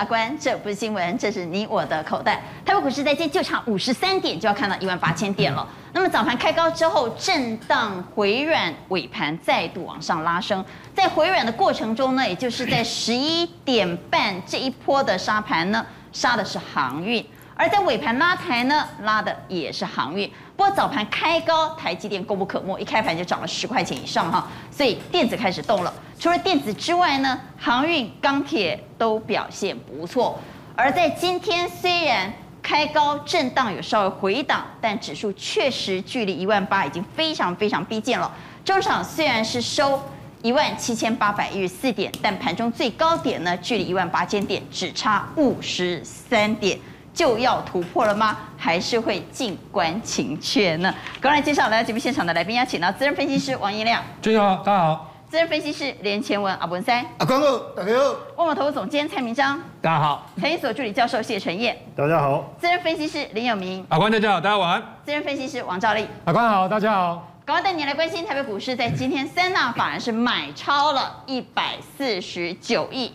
[0.00, 2.40] 阿关，这不是新闻，这是你我的口袋。
[2.64, 5.68] 台北股市在今就差五十三点就要看到一万八千点了。
[5.92, 10.64] 那么早盘开高之后震荡回软，尾盘再度往上拉升。
[10.94, 17.22] 在回软的过程中呢，也就是在十一点半这一波的杀盘呢，杀的是航运；
[17.54, 20.26] 而在尾盘拉抬呢，拉的也是航运。
[20.56, 25.92] 不过早盘开高，台积电功不可没，一开盘就涨了十块钱以上哈，所以电子开始动了。
[26.20, 30.38] 除了电子之外呢，航运、钢铁都表现不错。
[30.76, 32.30] 而在今天虽然
[32.62, 38.30] 开高震荡有稍微回档，但指数确实距离一万八已经非常非常逼近了。
[38.62, 39.98] 中场虽然是收
[40.42, 46.78] 一万七千八百一十四点，但盘中最高点呢，距离一万八千点只差五十三点。
[47.14, 48.36] 就要突破了吗？
[48.58, 50.94] 还是会静观情阙呢？
[51.18, 67.28] 刚来介绍来到节目现场的来宾，邀请到资深分析师王一亮，大家好，大家好；资深分析师连前文阿文三，阿关哥，大家好；万宝投资总监蔡明章，大家好；财经所助理教授谢晨彦，大家好；资深分析师林有明，阿关大家好，大家晚安；资深分析师王兆力，阿关好，大家好。
[67.44, 73.14] 赶快带你来关心台北股市，在今天三大法人是买超了一百四十九亿。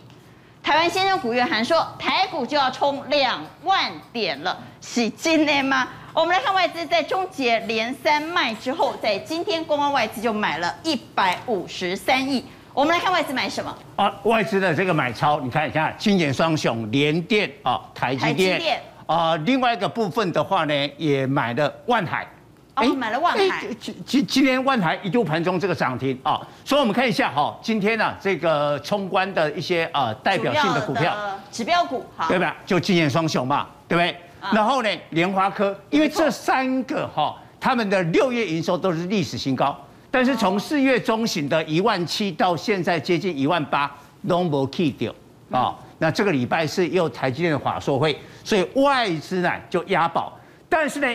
[0.62, 5.86] 台湾先生古月涵说，台股就要冲两万点了，是真的吗？
[6.16, 12.42] 我们来看外资在终结连三卖之后，在今天公安外资就买了一百五十三亿。
[12.72, 13.76] 我们来看外资买什么？
[13.96, 22.26] 啊，外资的这个买超，你看一下，金元双雄联电啊，台积电啊，另外一个部分的话呢，也买了万海。
[22.72, 23.66] 哎，买了万海。
[23.78, 31.14] 今今今天万海一度盘中这个涨停啊，所以我们看一下哈，今天呢这个冲关的一些呃代表性的股票，
[31.52, 32.56] 指标股，对吧？
[32.64, 34.16] 就金元双雄嘛，对不对？
[34.52, 39.76] 然后呢，联华科，因为这三个哈，他们的六月营收都是历史新高，
[40.10, 43.90] 但是从四月中旬的一万七到现在接近一万八，
[44.28, 45.14] 都没去掉
[45.50, 45.74] 啊。
[45.98, 51.08] 那这个礼拜是又台积电的法说会，所以外资呢就押宝，但是呢。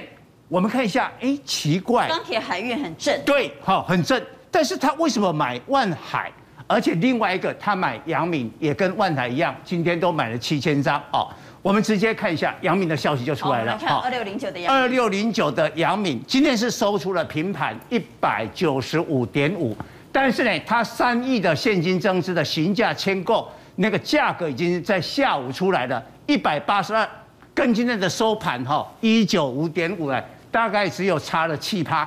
[0.52, 4.22] 我们看一下，哎，奇怪，钢铁海运很正，对，好，很正，
[4.52, 6.30] 但是他为什么买万海？
[6.68, 11.30] 而且另外一个，他买阳明也跟万海一样，今天都买了七千张哦。
[11.62, 19.76] 我们直接看一下杨敏的消息就出来了，好，二六零九的杨，二六零九的杨敏今天是收出了平盘一百九十五点五，
[20.12, 27.08] 但是呢，它三亿的现金增资的行价签购那个价格已经在下午出来了，一百八十二，
[27.54, 30.24] 跟今天的收盘哈一九五点五来。
[30.52, 32.06] 大概只有差了七趴，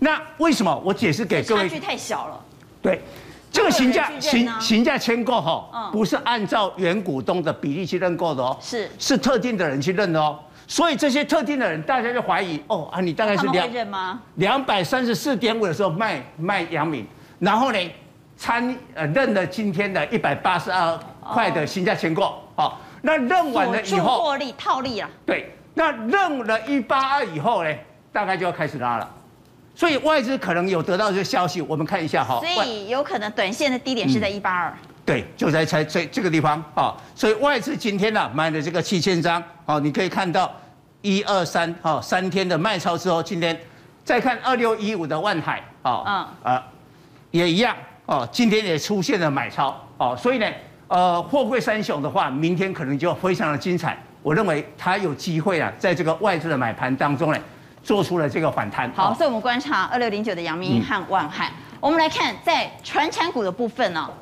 [0.00, 0.82] 那为什么？
[0.84, 1.62] 我解释给各位。
[1.66, 2.38] 差距太小了。
[2.82, 3.00] 对，
[3.50, 8.88] 这个行价行行价签购哈，不是按照原股东的比例去认购的哦，是。
[8.98, 10.38] 是特定的人去认的哦。
[10.66, 17.04] 所以这些特定的人，大家就怀疑哦啊，你大概是两两百三十四点五的时候卖卖阳明，
[17.40, 17.90] 然后呢
[18.36, 25.52] 参呃认了今天的一百八十二块的行价签购，好，那认完了以后获利套利啊，对。
[25.72, 27.74] 那认了一八二以后呢，
[28.12, 29.08] 大概就要开始拉了，
[29.74, 32.40] 所以外资可能有得到这个消息，我们看一下哈。
[32.40, 34.76] 所以有可能短线的低点是在一八二。
[35.06, 36.94] 对，就在在这这个地方啊。
[37.14, 40.52] 所以外资今天呢买了这个七千张，好，你可以看到
[41.00, 43.58] 一二三，哈，三天的卖超之后，今天
[44.04, 46.04] 再看二六一五的万海，啊，
[46.44, 46.66] 嗯，啊，
[47.30, 47.74] 也一样，
[48.06, 50.46] 哦，今天也出现了买超，哦，所以呢，
[50.88, 53.98] 呃，货柜三雄的话，明天可能就非常的精彩。
[54.22, 57.38] 我认为它有机会啊，在这个外资的买盘当中呢，
[57.82, 58.90] 做出了这个反弹。
[58.94, 61.48] 好，所以我们观察二六零九的阳明和万海。
[61.48, 64.12] 嗯、我们来看在传产股的部分呢、哦，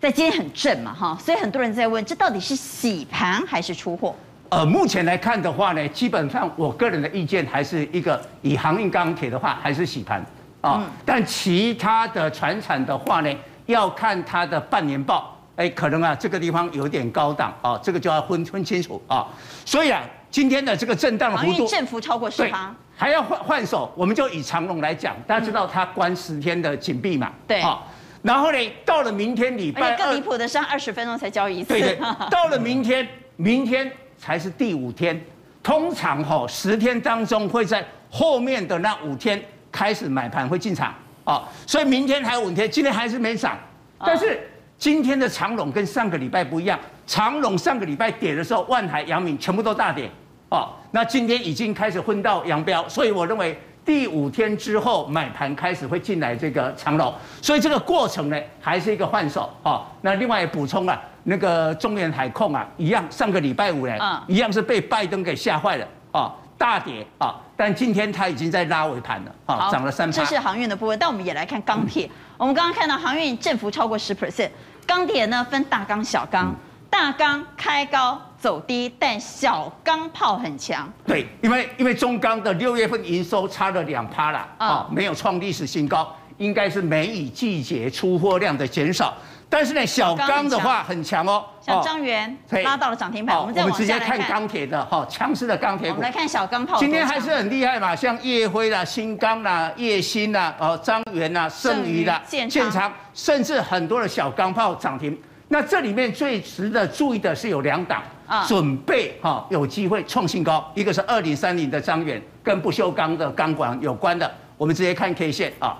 [0.00, 4.14] 在今天很正嘛，哈，所以很多人在问，这到底是洗盘还是出货？
[4.50, 10.24] 呃，目前来看的话呢，基本上我个人的意见还是一个以航运钢铁的话，还是洗盘
[10.60, 10.82] 啊。
[10.82, 13.34] 嗯、但其他的传产的话呢，
[13.66, 15.30] 要看它的半年报。
[15.56, 19.26] 哎，可能啊，这个地方有点高档啊，这个就要分分清楚啊。
[19.64, 20.02] 所以啊，
[20.34, 23.92] 今天的这个震荡的幅度，振幅超过十八，还要换换手。
[23.96, 27.30] 我们就以长荣来讲，大家知道它关十天的紧闭嘛？
[27.46, 27.62] 对。
[27.62, 27.86] 好，
[28.20, 31.68] 然后呢，到了明天礼拜二，更离谱的是二十分钟才交易一次。
[31.68, 31.98] 对对。
[32.28, 33.88] 到了明天，明天
[34.18, 35.24] 才是第五天。
[35.62, 39.40] 通常哈，十天当中会在后面的那五天
[39.70, 40.92] 开始买盘会进场
[41.22, 41.44] 哦。
[41.64, 43.56] 所以明天还有五天，今天还是没涨，
[44.00, 44.50] 但是。
[44.76, 50.10] 今天的长荣跟上个礼拜不一样，长荣上个礼拜跌的时候，万海、阳明全部都大跌，
[50.54, 57.12] 哦，那今天已经开始分道扬镳，所以我认为第五天之后买盘开始会进来这个长楼，
[57.42, 70.16] 所以这个过程呢还是一个换手，哦，那另外也补充啊那个中原海控啊，一样上个礼拜五呢，一样是被拜登给吓坏了，哦，大跌啊，但今天它已经在拉尾盘了，啊，涨了三%。
[70.16, 72.06] 这是航运的部分，但我们也来看钢铁。
[72.06, 74.50] 嗯我们刚刚看到航运振幅超过十 percent，
[74.84, 76.52] 钢铁呢分大钢小钢，
[76.90, 80.86] 大钢开高走低，但小钢炮很强。
[81.06, 89.14] 对，因为因为中钢的六月份营收差了两趴了，啊、哦，没有创历史新高，应该是梅雨季节出货量的减少。
[89.48, 93.34] 但是呢，小钢的话很强哦，像张元拉到了涨停板。
[93.34, 95.94] 我们直接看钢铁的哈，强势的钢铁股。
[95.94, 105.18] 我们来看小钢炮，今天还是很厉害嘛，像叶辉啦、新钢啦、叶新啦、哦张元啦、剩余啦、建长，甚至很多的小钢炮涨停。
[105.48, 114.30] 那这里面最值得注意的是有两档啊，准备哈有机会创新高，一个是二零三零的张远，跟不锈钢的钢管有关的。
[114.56, 115.76] 我们直接看 K 线啊。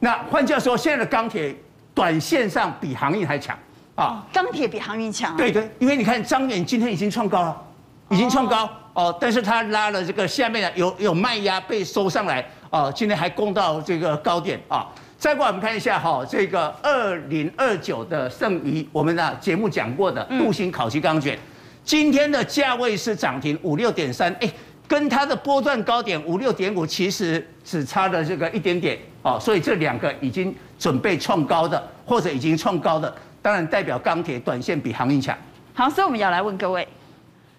[0.00, 1.54] 那换句话说，现在的钢铁。
[1.96, 3.58] 短线上比航运还强
[3.94, 4.22] 啊！
[4.30, 5.34] 钢铁比航运强。
[5.34, 7.56] 对对，因为你看张远今天已经创高了，
[8.10, 14.84] 已经创高哦，但是它拉了这个下面的有有卖压被收上来哦，今天还攻到这个高点啊。
[15.26, 21.36] 再过来我们看一下哈，这个二零二九的剩余，我们的节目讲过的镀锌烤漆钢卷，
[21.82, 24.48] 今天的价位是涨停五六点三，哎，
[24.86, 30.54] 跟它的波段高点五六点五其实只差了这个一点点哦，所以这两个已经。
[30.78, 35.34] 准备创高的，或者已经创高的，当然代表钢铁短线比航运强。
[35.72, 36.86] 好，所以我们要来问各位，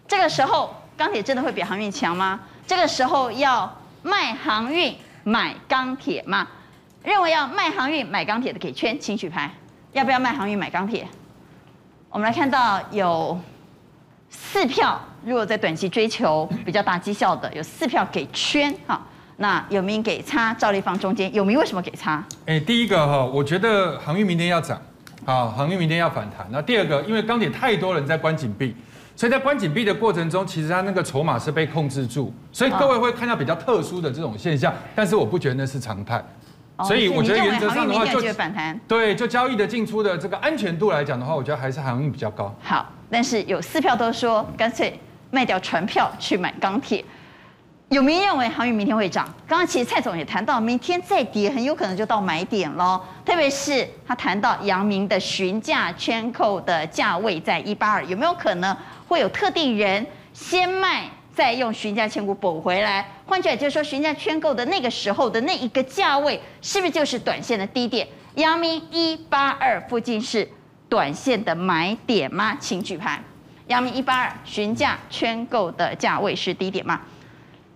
[0.08, 2.40] 这个时候钢铁真的会比航运强吗？
[2.68, 6.48] 这个时候要卖航运买钢铁吗？
[7.08, 9.50] 认为要卖航运买钢铁的给圈，请举牌。
[9.94, 11.08] 要不要卖航运买钢铁？
[12.10, 13.40] 我们来看到有
[14.30, 19.02] 四票，如果在短期追求比较大绩效的，有四票给圈哈。
[19.38, 22.22] 那有名给叉，赵丽芳中间有名为什么给叉？
[22.46, 24.78] 哎，第一个哈，我觉得航运明天要涨，
[25.24, 26.46] 啊，航运明天要反弹。
[26.52, 28.76] 那第二个，因为钢铁太多人在关紧闭，
[29.16, 36.22] 所以在关紧闭的过程中，其实它那个筹码是被控制住，所以各位会看到比较特殊的这种现象，但是我不觉得那是常态。
[36.86, 38.80] 所以我觉得原则上的话就反弹。
[38.88, 42.54] 对，就交易的进出的这个安全度来讲的话，我觉得还是航运比较高。
[42.62, 45.00] 好，但是有四票都说干脆
[45.32, 47.04] 卖掉船票去买钢铁。
[47.90, 53.02] 有民认为航运明天会涨，刚刚其实蔡总也谈到，明天再跌很有可能就到买点喽。
[53.26, 58.76] 特别是他谈到阳明的询价圈扣的价位在一八二，有没有可能
[59.08, 61.06] 会有特定人先卖，
[61.38, 63.08] 再用询价千股补回来？
[63.28, 68.08] 换句话就是说，询价圈购的那个时候的那一个价位，是不是就是短线的低点？
[68.34, 70.50] 阳明一八二附近是
[70.90, 72.58] 短线的买点吗？
[72.60, 73.22] 请举牌。
[73.68, 77.00] 阳明一八二询价圈购的价位是低点吗？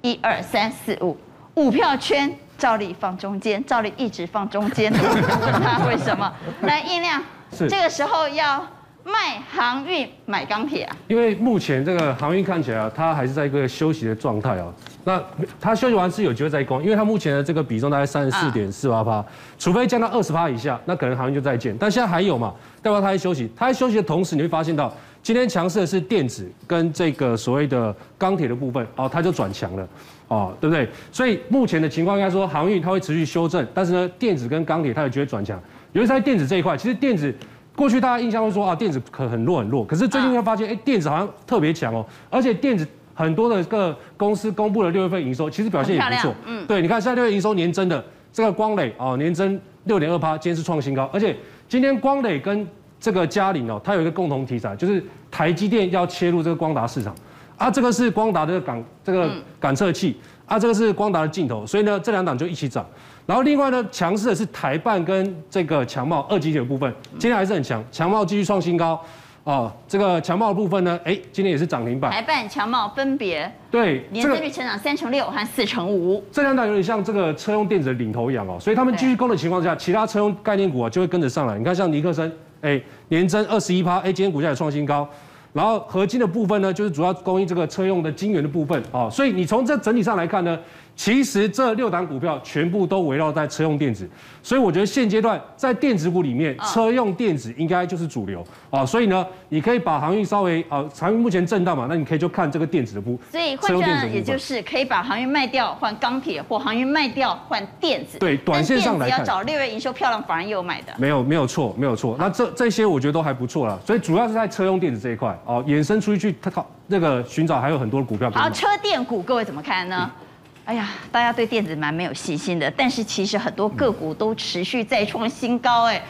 [0.02, 1.16] 一二三四五，
[1.54, 4.92] 五票圈，照例放中间，照例一直放中间。
[5.62, 6.34] 那为什么？
[6.62, 7.24] 来，音量，
[7.56, 8.66] 是这个时候要
[9.04, 10.96] 卖航运买钢铁啊？
[11.08, 14.74] 因为目前这个航运看起来啊，它还是在一个休息的状态啊。
[15.04, 15.22] 那
[15.60, 19.26] 它休息完是有机会再攻，因为它目前的这个比重大概三十四点四八趴，
[19.58, 21.76] 除非降到二十趴以下，那可能航运就再见。
[21.80, 22.54] 但现在还有嘛？
[22.82, 24.94] 代表它在休息，它在休息的同时，你会发现到。
[25.24, 29.88] 今天强势的是电子跟这个所谓的钢铁的部分，哦，它就转强了，
[30.28, 30.90] 哦，对不对？
[31.12, 35.62] 所以目前的情况应该说，航运它会持续修正，但是呢，电子跟钢铁它有机会转强。
[35.92, 37.32] 尤其在电子这一块，其实电子
[37.76, 46.36] 过去大家印象会说啊，电子可很弱很弱，可是最近会发现，哎，电子好像特别强哦，而且电子很多的个公司公布了六月份营收，其实表现也不错。
[46.46, 48.04] 嗯，对，你看现在六月营收年增的
[48.34, 51.36] 这个光磊哦，年增六点二趴，今天是创新高，而且
[51.70, 52.68] 今天光磊跟
[53.00, 57.16] 这个嘉玲哦，它有一个共同题材，就是台积电要切入这个光达市场，
[57.58, 62.86] 啊，这个是光达的感这个感测器，啊，这个是光达的镜头，所以呢，这两档就一起涨。
[63.26, 69.00] 然后另外呢，强势的是台半跟这个强茂二级体的部分，今天还是很强，强茂继续创新高，
[69.44, 72.12] 哦，这个强茂的部分呢，哎，今天也是涨停板。
[72.12, 81.58] 台半、强茂分别对年增率成长三成六和四成五，这两档有点像这个车用电子的领头羊哦，所以他们继续攻的情况下，其他车用概念股啊就会跟着上来。
[81.58, 82.32] 你看像尼克森。
[82.64, 85.10] 哎，年增二十一趴，哎，今天股价也创新高，
[85.52, 90.56] 然后合金的部分呢，就是主要供应这个车用的晶圆的部分啊，所以你从这整体上来看呢。
[91.02, 94.08] 其实这六档股票全部都围绕在车用电子，
[94.44, 98.86] 所以我觉得现阶段在电子股里面，车用电子应该就是主流啊。
[98.86, 103.20] 所以呢，你可以把航运稍微啊，航运目前震荡嘛，那你可以就看这个电子的部。
[103.32, 108.20] 所以换句话也就是可以把航运卖掉换钢铁，或航运卖掉换电子。
[108.20, 110.94] 对，短线上来看，要找六月营收漂亮，反而也有买的。
[111.00, 112.16] 没有，没有错，没有错。
[112.20, 113.82] 那这这些我觉得都还不错了。
[113.84, 118.30] 所以主要是在车用电子这一块哦，衍生出去，它靠那个寻找还有很多的股票。
[118.30, 119.98] 好，车电股各位怎么看呢？
[120.00, 120.28] 嗯
[120.72, 125.84] 哎呀，大家对电子蛮没有信心的，但是其实很多个股都持续在创新高。
[125.84, 126.02] 哎，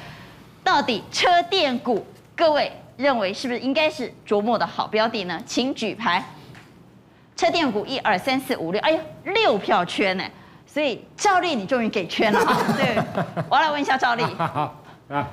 [0.64, 5.42] 到底车电股，各位认为是不是应该是琢磨的好标的呢？
[5.48, 6.24] 请举牌。
[7.36, 10.24] 车电股一二三四五六，哎呀，六票圈呢，
[10.68, 12.62] 所以赵丽你终于给圈了啊！
[12.78, 13.04] 对，
[13.50, 14.24] 我要来问一下赵丽。
[14.38, 15.28] 好 啊，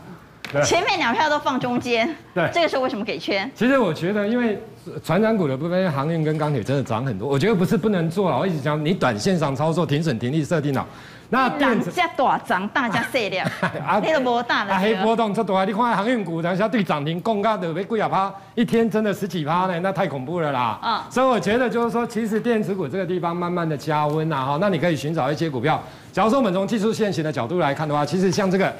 [0.64, 3.50] 前面两票都放中间，对，这个时候为什么给圈？
[3.54, 4.58] 其实我觉得，因为
[5.04, 7.28] 船长股的部分，航运跟钢铁真的涨很多。
[7.28, 10.86] 我觉得不是不能做了，我一直讲，你短线上操作停损停利设定好。
[11.30, 13.46] 那两家大涨，大家细量，
[13.86, 14.72] 啊，那个无大的。
[14.72, 20.80] 啊，黑波动这多，你看航运股，等下对涨停共价的，被贵啊趴，一天真的十几趴呢，那太恐怖了啦。
[20.82, 25.82] 嗯，所以我觉得就是说，其实电子股这个地方慢慢的加温呐，哈，那你可以寻找一些股票。
[26.10, 28.72] 假如说我们从技术线型的角度来看的话，其实像这个。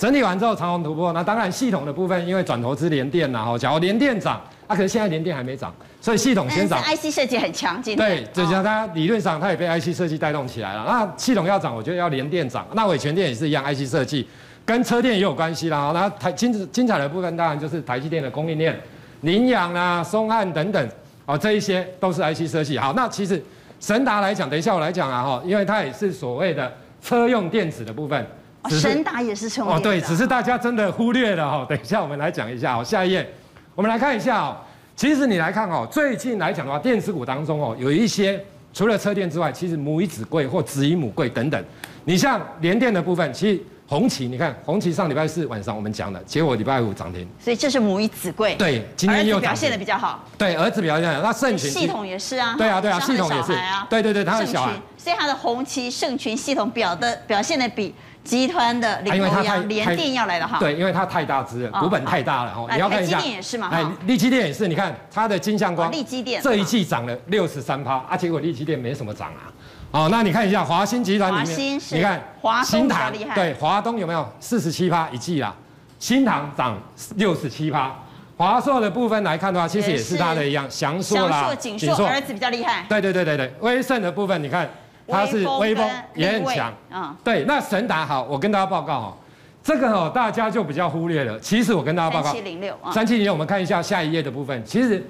[0.00, 6.82] 整理完之后长虹突破，那当然系统的部分，因为转投资联电然后假如联电涨，啊，可是现在联电还没涨，所以系统先涨。
[6.82, 7.98] IC 设计很强劲。
[7.98, 10.86] 对，就像它理论上它也被 IC 设计带动起来了。
[10.86, 12.66] 那系统要涨，我觉得要联电涨。
[12.72, 14.26] 那伟诠电也是一样，IC 设计
[14.64, 15.90] 跟车电也有关系啦。
[15.92, 18.74] 那台精精彩的部分当然就是台积电的供应链，
[19.20, 20.88] 联阳啊、松汉等等，
[21.26, 22.78] 哦，这一些都是 IC 设计。
[22.78, 23.44] 好，那其实
[23.78, 28.26] 神达来讲，等一下我来讲啊哈，因为它也是所谓的车用电子的部分。
[28.68, 31.66] 神达也是成功哦，对，只是大家真的忽略了哈。
[31.68, 33.26] 等一下我们来讲一下哦，下一页，
[33.74, 34.56] 我们来看一下哦。
[34.94, 38.38] 其实你来看哦，最近来讲的话，电子股当中哦，有一些
[38.74, 41.64] 除了车电之外，其实母以子贵或子以母贵等等。
[42.04, 47.26] 你像联电的部分，其实红旗，你看红旗上礼拜四晚上我们讲的，结果礼拜五涨停。
[47.42, 48.54] 所以这是母以子贵。
[48.56, 50.22] 对，今天又表现的比较好。
[50.36, 51.22] 对，儿子表现好。
[51.22, 52.54] 那盛群系统也是啊。
[52.58, 53.86] 对啊，对啊，系统也是啊。
[53.88, 54.72] 对对对，他的小孩。
[54.98, 57.94] 所以他的红旗盛群系统表的表现的比。
[58.22, 62.66] 集团的领头羊联电要来的哈，对，因为它太大只了，股本太大了哈。
[62.70, 69.48] 你要看一下，力积电也是嘛，哎，力积电也是，你看它的金相光，力积电这一季涨了六十三趴，啊，结果力积电没什么涨啊。
[69.90, 75.54] 哦，那你看一下华新集团里面，你看华新唐对，华东有没有四十七趴一季啦？
[75.98, 76.78] 新唐涨
[77.16, 77.90] 六十七趴，
[78.36, 82.84] 华硕的部分来看的话，其实也是它的一样，祥硕啦，景硕儿子比较厉害。
[82.88, 84.68] 对对对对对，威盛的部分你看。
[85.10, 87.44] 它是威风也很强，嗯，对。
[87.44, 89.14] 那神达好，我跟大家报告哦，
[89.62, 91.38] 这个哦大家就比较忽略了。
[91.40, 94.64] 其实我跟大家报告，三七零六，三七零六，我们看一下下一页的部分。
[94.64, 95.04] 其实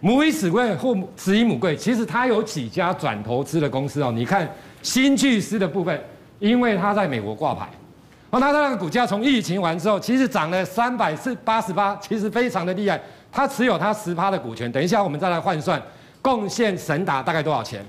[0.00, 4.10] 母以子贵或子以母贵，其实它有几家转投资的公司哦。
[4.12, 4.48] 你看
[4.82, 6.02] 新巨狮的部分，
[6.38, 7.68] 因为它在美国挂牌，
[8.30, 13.00] 哦，那它那个股价从疫情完之后，其实涨了三百四八十八，其实非常的厉害。
[13.32, 15.80] 它持有它十趴的股权，等一下我们再来换算，
[16.20, 17.84] 贡献神达大概多少钱？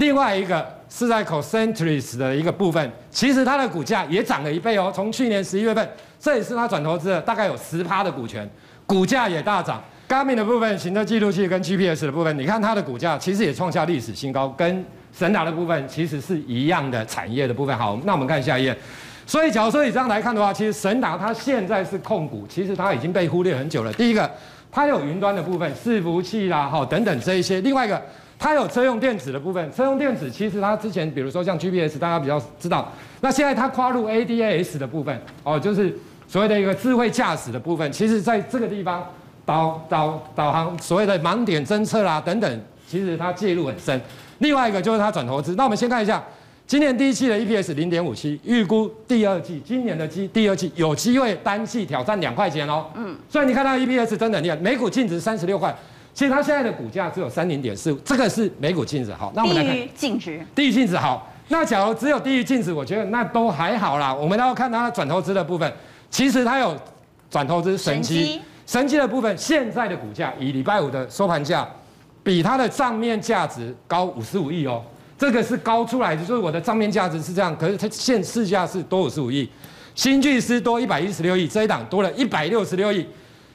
[0.00, 4.90] 另外一个是在 CoCentris 的一个部分，其实它的股价也涨了一倍哦。
[4.92, 5.86] 从去年十一月份，
[6.18, 8.48] 这也是它转投资的，大概有十趴的股权，
[8.86, 9.80] 股价也大涨。
[10.08, 17.76] Garmin 的部分，行车记录器跟 GPS 的部分，你看它的股价其实也创下历史新高，跟神达的部分其实是一样的产业的部分。
[17.76, 18.74] 好，那我们看下一页。
[19.26, 23.92] 所以，假如说你这样来看的话，其实神达它现在是控股，其实它已经被忽略很久了。
[23.92, 24.28] 第一个，
[24.72, 27.60] 它有云端的部分，伺服器啦，好等等这一些。
[27.60, 28.02] 另外一个。
[28.40, 32.90] 它有车用电子的部分，车用电子其实它之前，比如说像 GPS，大家比较知道。
[33.20, 35.94] 那现在它跨入 ADAS 的部分，哦，就是
[36.26, 37.92] 所谓的一个智慧驾驶的部分。
[37.92, 39.06] 其实在这个地方，
[39.44, 44.00] 导导导航所谓的盲点侦测啦等等，其实它介入很深。
[44.38, 45.54] 另外一个就是它转投资。
[45.54, 46.24] 那我们先看一下，
[46.66, 52.86] 今年第一季的 EPS 零点五七，预估第二季今年的季第二季有机会单季挑战两块钱哦。
[52.94, 53.14] 嗯。
[53.28, 55.76] 所以你看到 EPS 真的很厉害，每股净值三十六块。
[56.12, 59.32] 其实它现在的股价只有三零点四五，这个是每股净值好。
[59.34, 61.32] 那我们来看净值，低于净值好。
[61.48, 64.14] 那假如只有低于净值，我觉得那都还好啦。
[64.14, 65.72] 我们要看它的转投资的部分，
[66.10, 66.76] 其实它有
[67.30, 71.68] 转投资神机，神机的部分现在的股价以礼拜五的收盘价，
[72.22, 74.82] 比它的账面价值高五十五亿哦。
[75.18, 79.48] 这个是高出来的，就是我的账面价值是这样，可是它现市价是多五十五亿。
[79.94, 83.04] 新巨师多一百一十六亿，这一档多了一百六十六亿。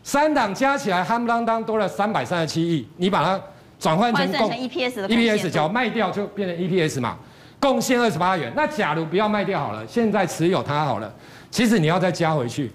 [0.06, 2.88] 三档加起来，夯不啷当多了三百三十七亿。
[2.98, 3.42] 你把它
[3.80, 7.18] 转换成共 EPS 的 EPS，只要卖掉就变成 EPS 嘛，
[7.60, 8.54] 贡献二十八元。
[8.56, 11.12] 那假如不要卖掉好了，现在持有它好了，
[11.50, 12.72] 其实你要再加回去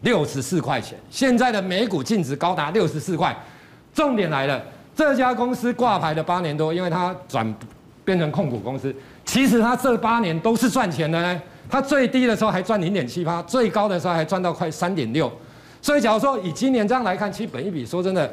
[0.00, 0.98] 六十四块钱。
[1.10, 3.36] 现在的每股净值高达六十四块。
[3.92, 4.64] 重点来了，
[4.96, 7.54] 这家公司挂牌的八年多，因为它转
[8.02, 8.94] 变成控股公司，
[9.26, 11.42] 其实它这八年都是赚钱的呢。
[11.68, 15.30] 它最低的时候还赚零点七八，最高的时候还赚到快三点六。
[15.82, 18.32] 所以，假如说以今年这样来看，其实本一比说真的，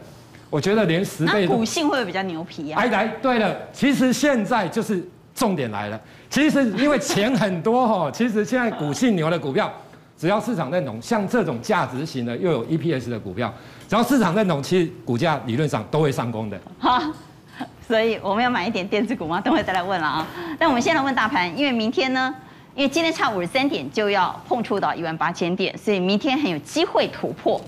[0.51, 1.48] 我觉得连十倍。
[1.48, 2.79] 股性会比较牛皮啊？
[2.79, 5.03] 哎，来，对了，其实现在就是
[5.34, 6.00] 重点来了。
[6.29, 9.74] 其实因为钱很多哈， 其实现在股性牛的股票，
[10.15, 13.51] 只要市场认同，像这种价值型的又有 EPS 的股票，
[13.88, 16.60] 只要市场认同，其实股价理论上都会上攻的。
[16.77, 17.01] 好，
[17.88, 19.41] 所以我们要买一点电子股吗？
[19.41, 20.27] 等会再来问了啊。
[20.60, 22.36] 那我们先来问大盘，因为明天呢？
[22.79, 27.59] 因为今天差五十三点就要碰触到一万八千点，所以明天很有机会突破，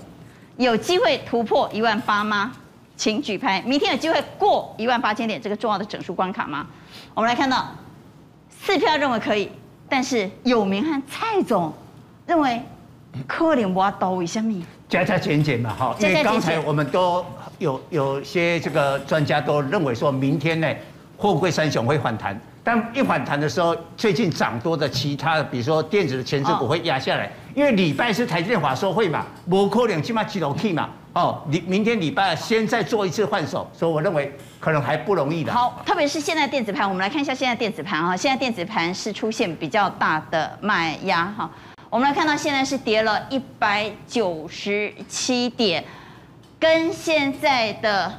[0.56, 2.50] 有机会突破一万八吗？
[2.96, 3.62] 请举牌。
[3.66, 6.66] 明天有机会过一万八千点这个重要的整数关卡吗？
[7.12, 7.68] 我们来看到
[8.48, 9.50] 四票认为可以，
[9.86, 11.70] 但是有明和蔡总
[12.26, 12.62] 认为
[13.26, 14.64] 可能挖刀为什么？
[14.88, 17.22] 加加减减嘛，哈，因为刚才我们都
[17.58, 20.74] 有有些这个专家都认为说，明天呢，
[21.18, 35.52] 货柜三雄会反弹，但一反弹的时候，最近涨多的其他的，比如说电子的权值股会压下来，因为礼拜是台积电法说会嘛，不可能起码几楼 K 嘛，哦，明明天礼拜先再做一次换手，所以我认为可能还不容易的。
[35.52, 41.50] 好，特别是现在电子盘，我们来看一下现在电子盘啊，现在电子盘是出现比较大的卖压哈。
[41.90, 45.84] 我们来看到现在是跌了一百九十七点，
[46.60, 48.10] 跟现在的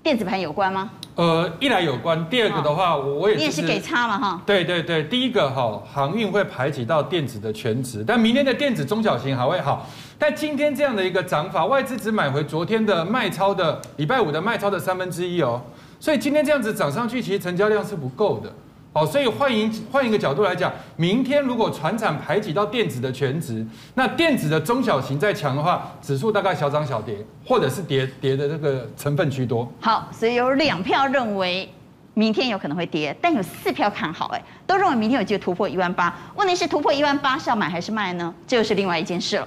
[0.00, 0.90] 电子盘有关吗？
[1.20, 4.42] 呃，一来有关，第二个的话，我、哦、我也是，你也是给差嘛哈。
[4.46, 9.86] 对对对，第一个哈，航运会排挤到电子的全值，但明天的电子中小型还会好。
[10.18, 15.60] 但今天这样的一个涨法，外资只买回昨天的卖超的礼拜五的卖超的三分之一哦，
[16.00, 18.50] 所以今天这样子涨上去，其实成交量是不够的。
[18.92, 27.16] 好，所以换一换一个角度来讲，明天如果船产排挤到电子的全值，那电子的中小型再强的话，指数大概小涨小跌，
[27.46, 29.70] 或者是跌跌的这个成分居多。
[29.80, 31.72] 好，所以有两票认为
[32.14, 36.12] 明天有可能会跌，但有四票看好，哎，都认为明天有机会突破一万八。
[36.34, 38.34] 问题是突破一万八是要买还是卖呢？
[38.44, 39.46] 这又是另外一件事了。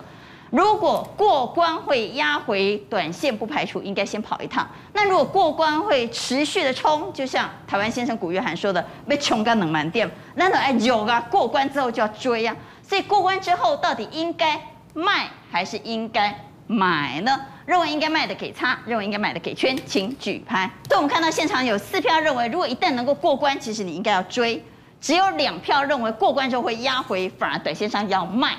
[0.53, 4.69] 如果过关会压回短线，不排除应该先跑一趟。
[4.93, 12.86] 那如果过关会持续的冲，就像台湾先生古月涵说的，被冲干冷门店，那种哎有啊，过关之后就要追呀、啊。
[12.88, 14.62] 所以过关之后到底应该
[14.93, 17.36] 卖还是应该买呢？
[17.65, 20.69] 认为应该卖的给叉，认为应该买的给圈，请举牌。
[20.88, 24.63] 所以我们看到现场有四票认为，如果一旦能够过关，其实你应该要追。
[25.01, 28.51] 只有两票认为过关之后会压回，反而短线上要卖。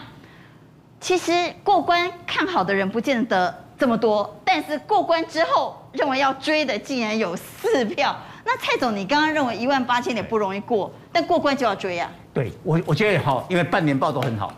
[1.04, 1.30] 其实
[1.62, 8.16] 过关看好的人不见得这么多，但是过关之后认为要追的竟然有四票。
[8.42, 12.10] 那蔡总，你刚刚认为一万八千点不容易过，但过关就要追啊？
[12.32, 14.50] 对，我我觉得好，因为半年报都很好，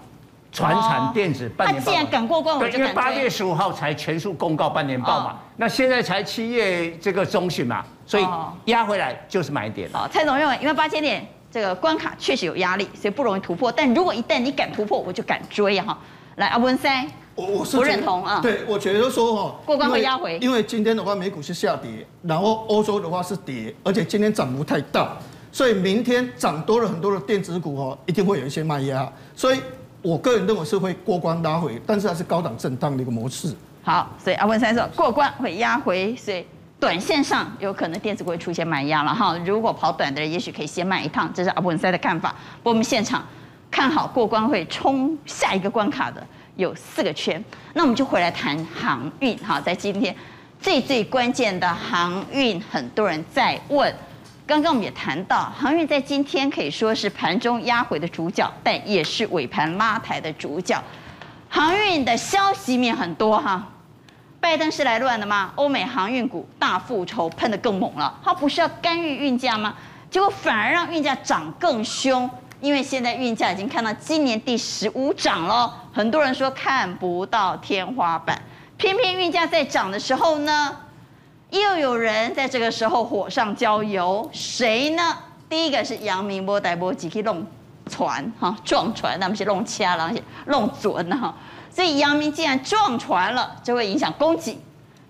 [0.53, 1.85] 传产电子半年报。
[1.85, 2.81] 他既然敢过关，我就敢。
[2.81, 8.27] 因为八月十五号才全数公告半年报嘛，那现在才七月这个中旬嘛，所以
[8.67, 9.91] 压回来就是买点。
[9.93, 13.73] 好，蔡总认为一万八千点这个关卡确实有压力，所以不容易突破。
[13.73, 15.99] 但如果一旦你敢突破，我就敢追哈。
[16.37, 18.41] 来，阿文三，我我是不认同啊。
[18.43, 25.17] 对，我觉得说哈，过关会压回，因为今天的话美股是下跌，然后欧洲的话是跌，而且今天涨幅太大，
[25.51, 29.11] 所以明天涨多了很多的电子股哈，一定会有一些卖压。
[29.35, 29.59] 所以
[30.03, 33.55] 我个人认为是会过关拉回，但是它是高档震荡的一个模式。
[33.83, 36.45] 好，所以阿文三说过关会压回，所以
[36.79, 39.35] 短线上有可能电子股会出现卖压了哈。
[39.47, 42.29] 如果跑短的人，也许可以先卖一趟，这是阿文三的看法。
[42.59, 43.25] 不过我们现场。
[43.71, 46.25] 看好过关会冲下一个关卡的
[46.57, 47.43] 有四个圈，
[47.75, 50.15] 那我们就回来谈航运哈，在今天
[50.59, 53.95] 最最关键的航运，很多人在问。
[54.47, 60.81] 刚刚我们也谈到，航运在今天可以说是盘中压回的主角，但也是尾盘拉抬的主角。
[61.49, 63.67] 航运的消息面很多哈，
[64.41, 65.53] 拜登是来乱的吗？
[65.57, 69.75] 欧美航运股大复仇，喷得更猛了，他不是要干预运价吗？
[70.09, 72.31] 结果反而让运价涨更凶。
[72.61, 78.41] 因为现在运价已经看到今年第十五涨了，很多人说看不到天花板，
[78.77, 80.77] 偏偏运价在涨的时候呢，
[81.51, 85.17] 又有人在这个时候火上浇油，谁呢？
[85.49, 87.47] 第一个是阳明波、台波几去弄
[87.89, 90.17] 船哈，撞船，那么是弄掐，然后
[90.47, 91.35] 弄准哈，
[91.71, 94.59] 所以阳明既然撞船了，就会影响供给。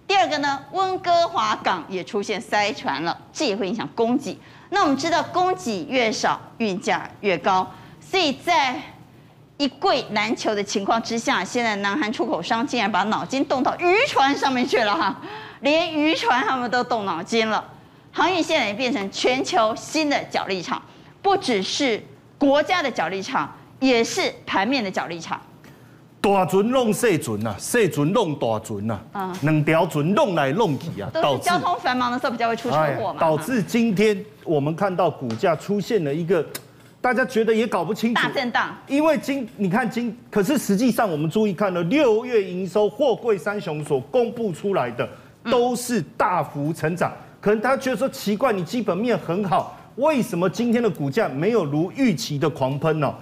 [0.07, 4.39] 第二个呢，温哥华港也出现塞船了，这也会影响供给。
[4.71, 8.81] 那我们知道，供给越少，运价越高，所以在
[9.57, 15.21] 一柜难求的情况之下，现在南韩出口商竟然把脑筋动到渔船上面去了哈，
[15.61, 17.65] 连渔船他们都动脑筋了。
[18.13, 20.83] 航运现在也变成全球新的角力场，
[21.23, 22.03] 不只是
[22.39, 25.41] 国家的角力场，也是盘面的角力场。
[26.35, 36.45] 大船弄细船呐，细船弄大船呐，嗯，两条船弄来弄去啊，都是交通繁忙的时候比较会出车祸嘛，导致今天我们看到股价出现了一个，
[37.01, 45.09] 大家觉得也搞不清楚大震荡，因为今你看今，可是实际上我们注意看了六月营收货柜三雄所公布出来的
[45.45, 53.15] 都是大幅成长，可能大家觉得说奇怪，你基本面很好，为什么今天的股价没有如预期的狂喷呢？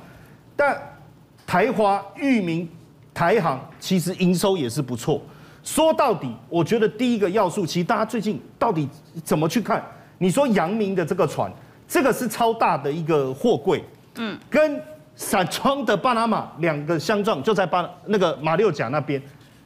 [0.57, 0.77] 但
[1.47, 2.67] 台华、裕民。
[3.15, 5.23] 台航其实营收也是不错。
[5.63, 8.87] 说到底，我觉得第一个要素，其实大家最近到底
[9.25, 9.83] 怎么去看？
[10.19, 11.51] 你说阳明的这个船，
[11.89, 13.83] 这个是超大的一个货柜，
[14.17, 14.79] 嗯，跟
[15.17, 19.23] 散装的巴拿马两个相撞，就在巴那个马六甲那边。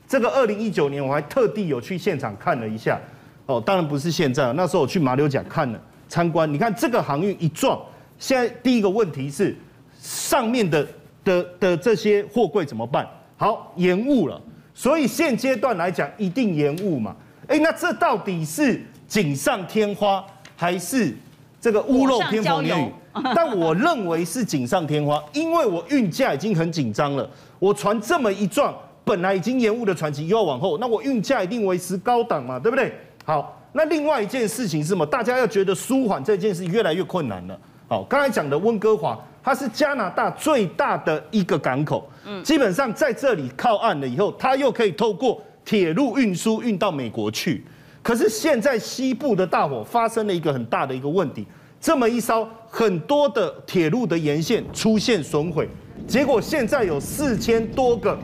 [0.06, 3.00] 这个二零一九年我还特地有去现场看了一下，
[3.46, 6.50] 哦，当然不是现在，那时候我去马六甲看了参观。
[6.52, 7.78] 你看这个航运一撞，
[8.18, 9.56] 现在第一个问题是
[10.00, 10.86] 上面的
[11.24, 13.04] 的的这些货柜怎么办？
[13.38, 14.38] 好，延误了，
[14.74, 17.16] 所以现阶段来讲一定延误嘛。
[17.46, 20.22] 哎，那这到底是锦上添花
[20.54, 21.16] 还是
[21.60, 22.92] 这个屋漏偏逢连雨？
[23.34, 28.74] 但我认为是锦上添花，因为我运价已经很紧张了，我船这么一撞，
[29.04, 32.92] 本来已经延误的船期又要往后，那我运价一定维持高档嘛，对不对？
[33.24, 35.06] 好，那另外一件事情是什么？
[35.06, 37.58] 大家要觉得舒缓这件事越来越困难了。
[37.88, 47.64] 好，刚才讲的温哥华，它是加拿大最大的一个港口，嗯，基本上在这里靠岸了以后，它又可以透过铁路运输运到美国去。
[48.02, 51.46] 可是现在西部的大火发生了一个很大的一个问题，
[51.80, 55.68] 这么一烧，很多的铁路的沿线出现损毁，
[56.06, 58.18] 结果现在有四千多个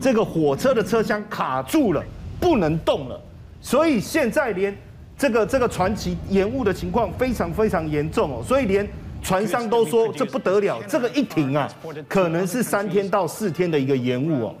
[0.00, 2.04] 这个火车的车厢卡住了，
[2.40, 3.20] 不能动了，
[3.60, 4.76] 所以现在连
[5.16, 8.86] 这个这个传奇延误的情况非常非常严重哦，所以连
[9.24, 11.68] 船商都说这不得了，这个一停啊，
[12.06, 14.54] 可能是三天到四天的一个延误哦。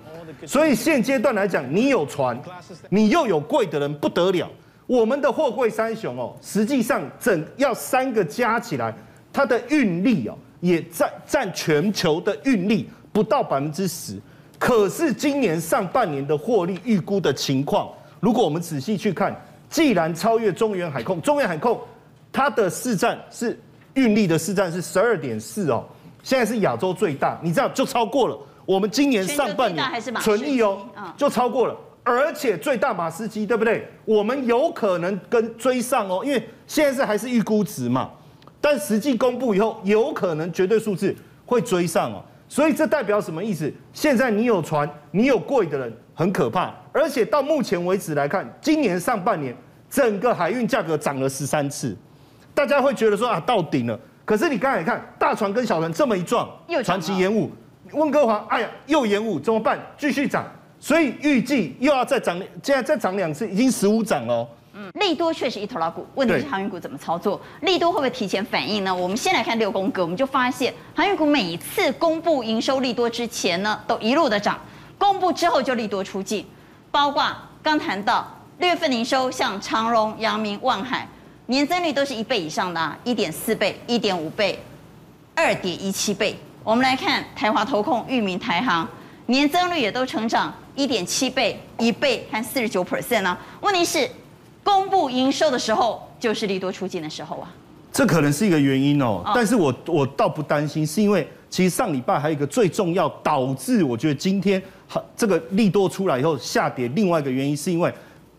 [0.46, 2.36] 所以现阶段来讲，你有船，
[2.88, 4.50] 你又有贵的人不得了。
[4.86, 8.94] 我们的货柜三雄哦，实际上整要三个加起来，
[9.32, 14.18] 它的运力哦，也占占全球的运力不到百分之十。
[14.58, 19.34] 可是今年上半年的获利预估的情况，如果我们仔细去看，
[19.68, 21.78] 既然超越中原海控，中原海控
[22.32, 23.58] 它的市占是
[23.94, 25.84] 运力的市占是十二点四哦，
[26.22, 28.38] 现在是亚洲最大，你知道就超过了。
[28.66, 29.84] 我们今年上半年
[30.20, 33.86] 纯益哦，就超过了，而且最大马士基对不对？
[34.04, 38.10] 我们有可能跟追上哦，因为现在是还是预估值嘛，
[38.60, 42.22] 但实际公布以后，有可能绝对数字会追上哦。
[42.48, 43.72] 所以这代表什么意思？
[43.92, 49.54] 现在你有船，你有贵的人很可怕，而且到目前为止来看，今年上半年
[49.90, 51.96] 整个海运价格涨了十三次，
[52.54, 53.98] 大家会觉得说啊到顶了。
[54.24, 56.48] 可是你刚才看大船跟小船这么一撞，
[56.82, 57.50] 船期延误。
[57.92, 59.78] 温哥华，哎呀，又延误，怎么办？
[59.98, 60.44] 继续涨，
[60.80, 64.48] 所以预计又要再涨，现在再涨两次，已经十五涨了。
[64.72, 67.40] 嗯，利多确实一头老股，问题是航运股怎么操作？
[67.60, 68.92] 利多会不会提前反应呢？
[68.92, 74.58] 我们先来看六宫格，我们就发现航运股每一次公布营收利多之前呢，都一路的涨，
[74.98, 76.44] 公布之后就利多出尽，
[76.90, 77.30] 包括
[77.62, 78.26] 刚谈到
[78.58, 81.06] 六月份营收，像长荣、阳明、万海，
[81.46, 84.58] 年增率都是一倍以上的啊，一点四倍、一点五倍、
[85.34, 86.34] 二点一七倍。
[86.62, 88.88] 我们来看台华投控、裕民、台航，
[89.26, 93.36] 年增率也都成长一点七倍、一倍和四十九 percent 呢。
[93.60, 94.08] 问题是，
[94.62, 97.52] 公布营收的时候就是利多出尽的时候啊。
[97.92, 104.60] 这可能是一个原因哦，但是我我倒不担心，是因为其实上礼拜还有一个最重要导致我觉得今天
[105.14, 107.92] 这个利多出来以后下跌，另外一个原因是因为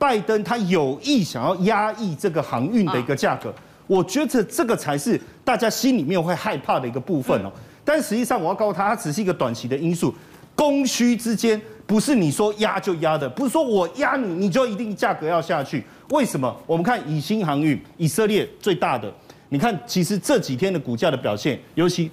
[0.05, 3.51] 拜登他有意想要压抑这个航运的一个价格，
[3.87, 7.51] 我觉得这个才是大家心里面会害怕的一个部分哦。
[7.83, 10.13] 但实际上，我要告诉他，它只是一个短期的因素，
[10.53, 15.83] 供需之间不是你说压就压的，不是说我压你，你就一定价格要下去。
[16.09, 16.55] 为什么？
[16.67, 19.11] 我们看以新航运，以色列最大的，
[19.49, 22.11] 你看其实这几天的股价的表现，尤其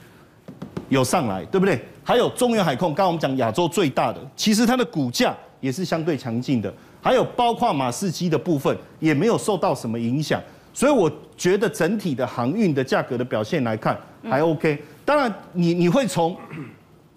[0.88, 1.78] 有上来，对不对？
[2.02, 6.72] 还有中远海控，刚刚我们讲亚洲最大的，其实它的股价也是相对强劲的。
[7.02, 10.40] 还有包括马士基的部分，也没有受到什么影响。
[10.72, 14.82] 所以我觉得整体的航运的价格的表现来看，还 OK。
[15.04, 16.34] 当然你，你你会从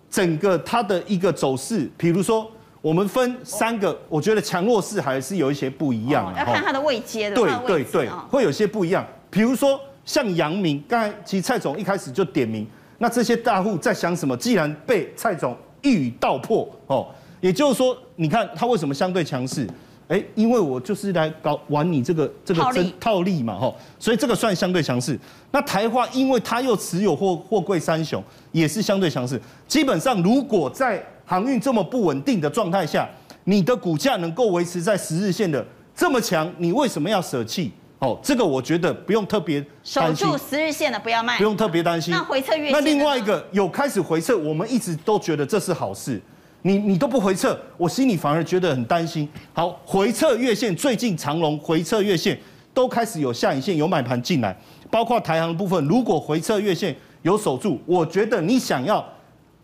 [0.09, 2.49] 整个它的一个走势，比如说
[2.81, 6.33] 我们分三个，我觉得强弱势还是有一些不一样。
[6.35, 7.35] 要看它的位阶的。
[7.35, 9.05] 对对对，会有些不一样。
[9.29, 12.67] 比如说像阳明，刚才其实蔡总一开始就点名，
[12.97, 14.35] 那这些大户在想什么？
[14.35, 17.07] 既然被蔡总一语道破哦，
[17.39, 19.67] 也就是说，你看它为什么相对强势？
[20.07, 25.19] 哎，因为我就是来搞玩你这个这个真套利嘛，吼，所以这个算相对强势。
[25.49, 29.41] 那台化，因为它又持有货货柜三雄，也是相对强势。
[29.67, 33.09] 基本上，如果在航运这么不稳定的状态下，
[33.45, 37.71] 你的股价能够维持在十日线的这么强，你为什么要舍弃？
[37.97, 42.13] 哦，这个我觉得不用特别守住十日线的不要卖，不用特别担心。
[42.13, 46.21] 那回撤月，那另外一个有开始回撤，我们一直都觉得这是好事。
[46.65, 49.29] 你你都不回撤，我心里反而觉得很担心。
[49.53, 52.35] 好，回撤月线，最近长龙回撤月线
[52.73, 54.57] 都开始有下影线，有买盘进来，
[54.89, 59.05] 包括台航的部分，如果回撤月线有守住，我觉得你想要，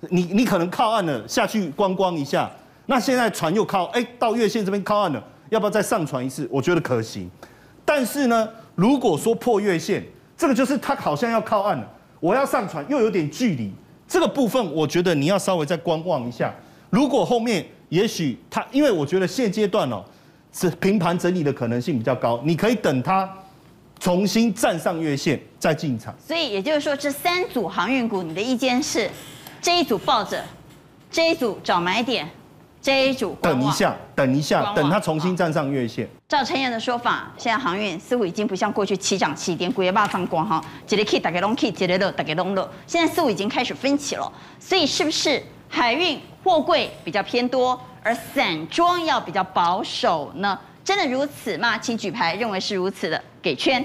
[0.10, 2.48] 你你可能靠岸了下去观光一下，
[2.86, 6.48] 那现在船又靠，哎，到月线这边靠岸了，要不要再上船一次？
[6.52, 7.28] 我觉得可行。
[7.84, 10.06] 但是呢，如果说破月线，
[10.38, 13.74] 这个就是它好像要靠岸了，我要上船又有点距离，
[14.08, 16.54] 这个部分我觉得你要稍微再观望一下。
[16.92, 20.04] 如果后面也许它，因为我觉得现阶段哦，
[20.54, 23.28] 是平盘整理的可能性比较高，你可以等它
[24.00, 26.14] 重新站上月线再进场。
[26.20, 29.10] 所以也就是说，这三组航运股，你的意见是
[29.62, 30.44] 这一组抱着，
[31.10, 32.30] 这一组找买点，
[32.82, 36.06] 这一组等一下，等一下，等它重新站上月线。
[36.28, 42.70] 照陈彦的说法，现在航运似乎已经不像过去起涨起跌，股也把放光哈，一个 K 大家拢 K，一个乐大家拢乐。
[42.86, 50.58] 现在似乎已经开始分歧了，所以是不是海运货柜比较偏多，而散装要比较保守呢？
[50.84, 51.78] 真的如此吗？
[51.78, 53.82] 请举牌认为是如此的，给圈；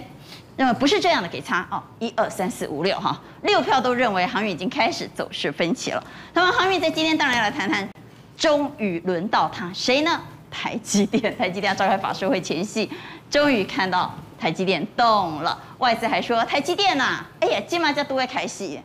[0.57, 1.67] 认为不是这样的，给叉。
[1.71, 6.03] 哦，一二三四五六哈，六票都认为航运已经开始走势分歧了。
[6.33, 7.89] 那么航运在今天当然要来谈谈。
[8.37, 10.21] 终于轮到他，谁呢？
[10.51, 12.91] 台积电， 台积电要召开法说会前夕，
[13.31, 15.59] 终于看到台积电动了。
[15.79, 18.79] 外资还说台积电呐、啊，哎呀，金马家都在开戏。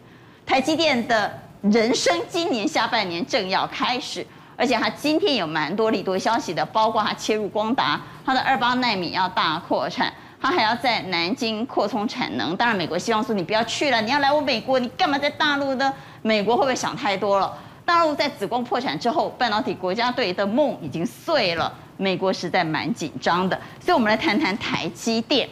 [0.45, 12.55] 台积电的人生今年下半年正要开始，而且他今天有蛮多利多消息的，包括他切入光达，他的二八奈米要大扩产，他还要在南京扩充产能。
[12.57, 15.93] 当然，美国希望说你不要去了，你要来我美国，你干嘛在大陆呢？
[16.23, 17.55] 美国会不会想太多了？
[17.85, 21.71] 大陆在紫光破产之后，半导体国家队的梦已经碎了。
[21.97, 25.47] 美国实在蛮紧张的，所以我们来谈谈台积电。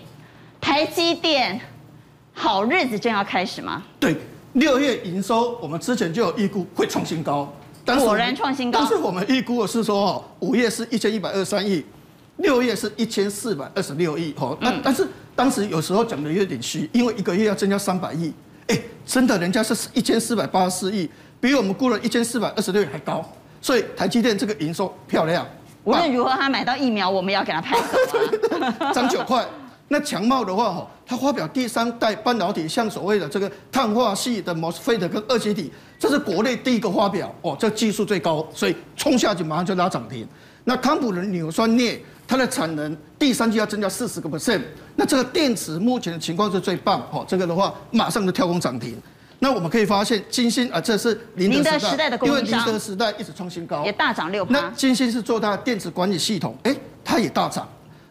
[0.60, 1.60] 台积电
[2.34, 3.84] 好日子正要开始吗？
[4.00, 4.16] 对，
[4.54, 7.54] 六月营收我们之前就有预估会创新高，
[7.86, 8.80] 果然创新高。
[8.80, 11.86] 但是我们预估的是说，哦，五月是一千一百二十三亿，
[12.38, 14.34] 六月是一千四百二十六亿。
[14.38, 18.34] 哦，那但是当时有时候讲的有点虚，因为一个月要增加三百亿。
[18.68, 21.10] 哎，真的，人家是一千四百八十四亿。
[21.42, 23.24] 比我们估了一千四百二十六亿还高，
[23.62, 25.46] 所以台积电这个营收漂亮。
[25.86, 28.92] 无论如何，他买到疫苗，我们要给他拍手。
[28.94, 29.46] 涨九块。
[29.92, 40.28] 那强茂的话，哈，它发表第三代半导体，像所谓的这个碳化系的 MOSFET 跟二极体，这是国内第一个发表哦，这技术最高，所以冲下去马上就拉涨停。
[40.64, 44.62] 那康普的纽酸镍，它的产能第三季要增加四十个 percent，
[44.96, 48.96] 那这个电池目前的情况是最棒，哦，这个的话马上就跳空涨停。
[49.40, 54.50] 那我们可以发现，金星啊，这是宁德时代，的因为宁德时代一直创新高，也大涨六%。
[54.50, 57.68] 那金星是做它的电子管理系统，哎，它也大涨。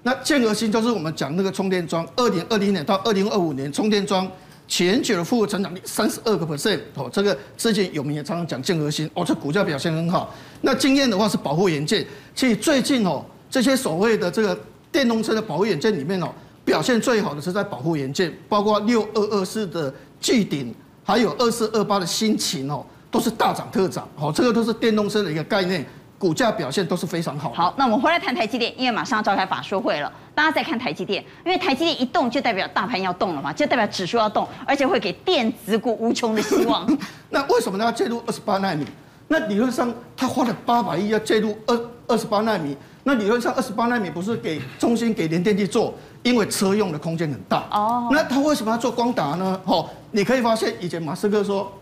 [0.08, 4.26] 那健和兴就是我们讲那个充电桩，二零二零年到二零二五年充电桩
[4.66, 10.34] 全球的复合成长率三十二个 percent 哦，这个之前有名也常常讲健和兴哦，这股价表现很好。
[10.62, 14.58] 那经验的话是保护元件，其实最近哦，这些所谓的这个
[14.90, 16.32] 电动车的保护元件里面哦，
[16.64, 19.92] 表现最好的是在保护元件，包括六二二四的
[20.22, 20.74] 聚顶。
[21.04, 25.84] 还有二四二八的新秦哦，都是大涨特涨，哦，这个都是电动车的一个概念，
[26.18, 27.52] 股价表现都是非常好。
[27.52, 36.86] 好，那我们回来谈台积电，因为马上要召开法说会了，大家再看台积电，因为台积电一动就代表大盘要动了嘛，就代表指数要动，而且会给电子股无穷的希望。
[37.30, 37.84] 那为什么呢？
[37.84, 38.84] 要介入二十八纳米？
[39.28, 45.94] 那理论上他花了八百亿要介入二二十八纳米，那理论上二十八纳米不是给中芯给联电去做？
[46.24, 49.60] 因为车用的空间很大哦，那他为什么要做光达呢？
[49.64, 51.72] 哦，你可以发现以前马斯克说，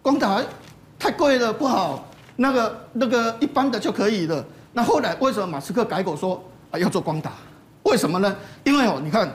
[0.00, 0.40] 光达
[0.98, 2.02] 太贵了不好，
[2.36, 4.44] 那个那个一般的就可以了。
[4.72, 7.32] 那后来为什么马斯克改口说啊要做光达？
[7.82, 8.36] 为什么呢？
[8.64, 9.32] 因为哦，你看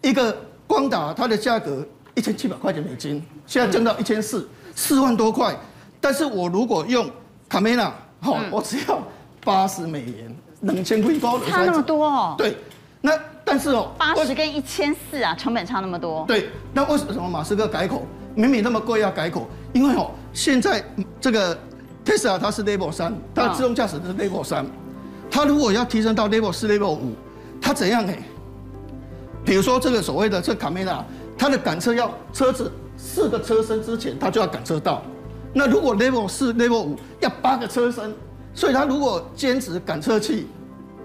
[0.00, 5.56] 一个光达它的价格一千七百块钱美金，现在降到一千四，四万多块。
[6.00, 7.08] 但是我如果用
[7.48, 8.98] 卡梅拉，好，我只要
[9.44, 12.34] 八十美元，两千块高的差那么多哦。
[12.36, 12.56] 对，
[13.00, 13.12] 那。
[13.44, 16.24] 但是哦，八十跟一千四啊，成本差那么多。
[16.28, 18.06] 对，那为什么马斯克改口？
[18.36, 19.48] 明明那么贵要改口？
[19.72, 20.82] 因为哦，现在
[21.20, 21.58] 这个
[22.04, 24.66] Tesla 它是 Level 三，它的自动驾驶是 Level 三，
[25.30, 27.14] 它如果要提升到 Level 四、Level 五，
[27.60, 28.12] 它怎样呢？
[29.44, 31.04] 比如说这个所谓的这卡梅拉，
[31.36, 35.02] 它的赶车要车子四个车身之前，它就要赶车到。
[35.52, 38.14] 那如果 Level 四、Level 五要八个车身，
[38.54, 40.46] 所以它如果坚持赶车器。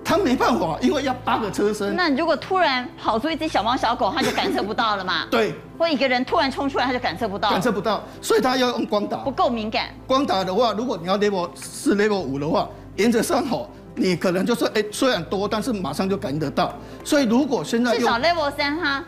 [0.08, 1.94] 他没办法，因为要八个车身。
[1.94, 5.26] 那如果突然跑出一只小猫小狗，他就感测不到了嘛？
[5.30, 5.54] 对。
[5.78, 7.50] 或一个人突然冲出来，他就感测不到。
[7.50, 9.18] 感测不到，所以他要用光打。
[9.18, 9.90] 不够敏感。
[10.08, 16.74] 光打的话，如果你要 level 四、level 五的话，原则上吼，你可能就是哎，虽然多，但是马上就感应得到。
[17.04, 19.04] 所以如果现在至少 level 三，它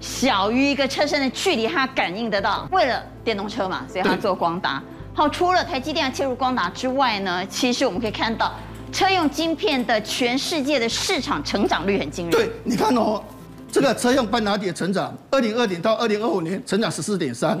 [0.00, 2.66] 小于一个车身的距离，它感应得到。
[2.72, 4.82] 为了电动车嘛，所以它做光达。
[5.14, 8.52] 好，除了台积电要切入光达之外呢，其实我们可以看到。
[8.92, 12.32] 车用晶片的全世界的市场成长率很惊人。
[12.32, 13.24] 对，你看哦，
[13.72, 17.58] 这个车用半导体的成长，二零二零到二零二五年成长十四点三，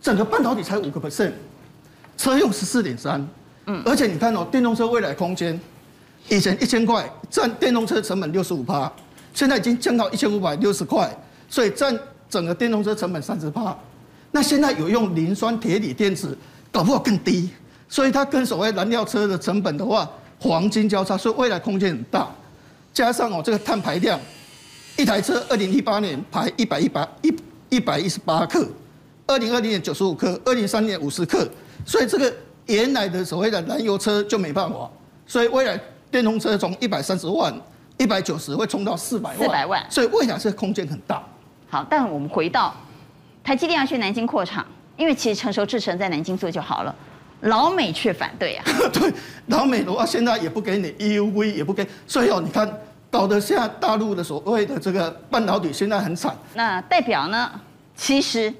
[0.00, 1.32] 整个半导体才五个 percent，
[2.16, 3.26] 车用十四点三，
[3.66, 5.60] 嗯，而且你看哦，电动车未来空间，
[6.28, 8.90] 以前一千块占电动车成本六十五趴，
[9.34, 11.10] 现在已经降到一千五百六十块，
[11.48, 11.98] 所以占
[12.30, 13.76] 整个电动车成本三十趴。
[14.30, 16.38] 那现在有用磷酸铁锂电池，
[16.70, 17.50] 搞不好更低，
[17.88, 20.08] 所以它跟所谓燃料车的成本的话。
[20.42, 22.28] 黄金交叉，所以未来空间很大。
[22.92, 24.18] 加上哦，这个碳排量，
[24.98, 27.32] 一台车二零一八年排一百一百一
[27.68, 28.66] 一百一十八克，
[29.26, 31.48] 二零二零年九十五克，二零三零年五十克。
[31.86, 32.34] 所以这个
[32.66, 34.90] 原来的所谓的燃油车就没办法，
[35.26, 37.54] 所以未来电动车从一百三十万、
[37.98, 41.22] 一百九十会冲到四百万，四百万，所以未来这个空间很大。
[41.70, 42.74] 好，但我们回到
[43.44, 46.94] 台积电要去南京扩厂，因为其实成熟制程在南京做就好了，
[47.42, 48.64] 老美却反对啊。
[48.92, 49.12] 对，
[49.46, 52.68] 老美的话现在也不给你 EUV，也不给，所以哦，你看
[53.10, 56.36] 搞得现在大陆的所谓的这个半导体现在很惨。
[56.54, 57.50] 那代表呢？
[57.94, 58.52] 其实。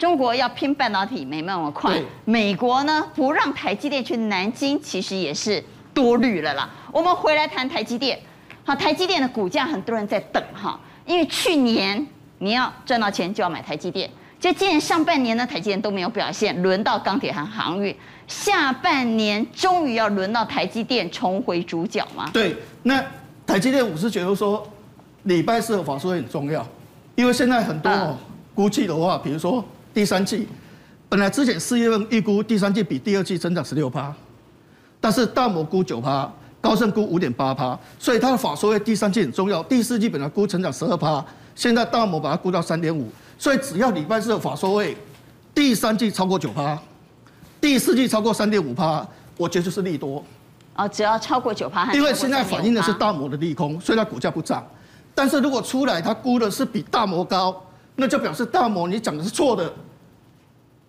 [0.00, 6.66] 中国要拼半导体没那么快，美国呢不让台积电去南京，其实也是多虑了啦。
[6.90, 8.18] 我们回来谈台积电，
[8.64, 12.06] 好，台积电的股价很多人在等哈，因为去年
[12.38, 14.08] 你要赚到钱就要买台积电，
[14.40, 17.94] 就今年上半年呢台积电都没有表现，轮到钢铁和航运，
[18.30, 22.30] 下半年终于要轮到台积电重回主角吗？
[22.32, 23.04] 对，那
[23.46, 24.66] 台积电我是觉得说
[25.24, 26.66] 礼拜四的法说会很重要，
[27.14, 28.16] 因为现在很多、嗯、
[28.54, 29.62] 估计的话，比如说。
[29.92, 30.46] 第三季
[31.08, 34.14] 本来之前四月份预估第三季比第二季增长十六趴，
[35.00, 39.60] 但是大摩估九趴，高盛估五点八趴，所以它的法说会第三季很重要。
[39.64, 41.22] 第四季本来估成长十二趴，
[41.56, 44.96] 现在大摩把它估到三点五，所以只要礼拜四的法说会
[45.52, 46.80] 第三季超过九趴，
[47.60, 50.24] 第四季超过三点五趴，我觉得就是利多。
[50.74, 54.66] 啊，只要超过九趴，因为现在反映的是大摩的利空，所以它股价不涨。
[55.14, 57.62] 但是如果出来它估的是比大摩高。
[57.96, 59.70] 那就表示大摩你讲的是错的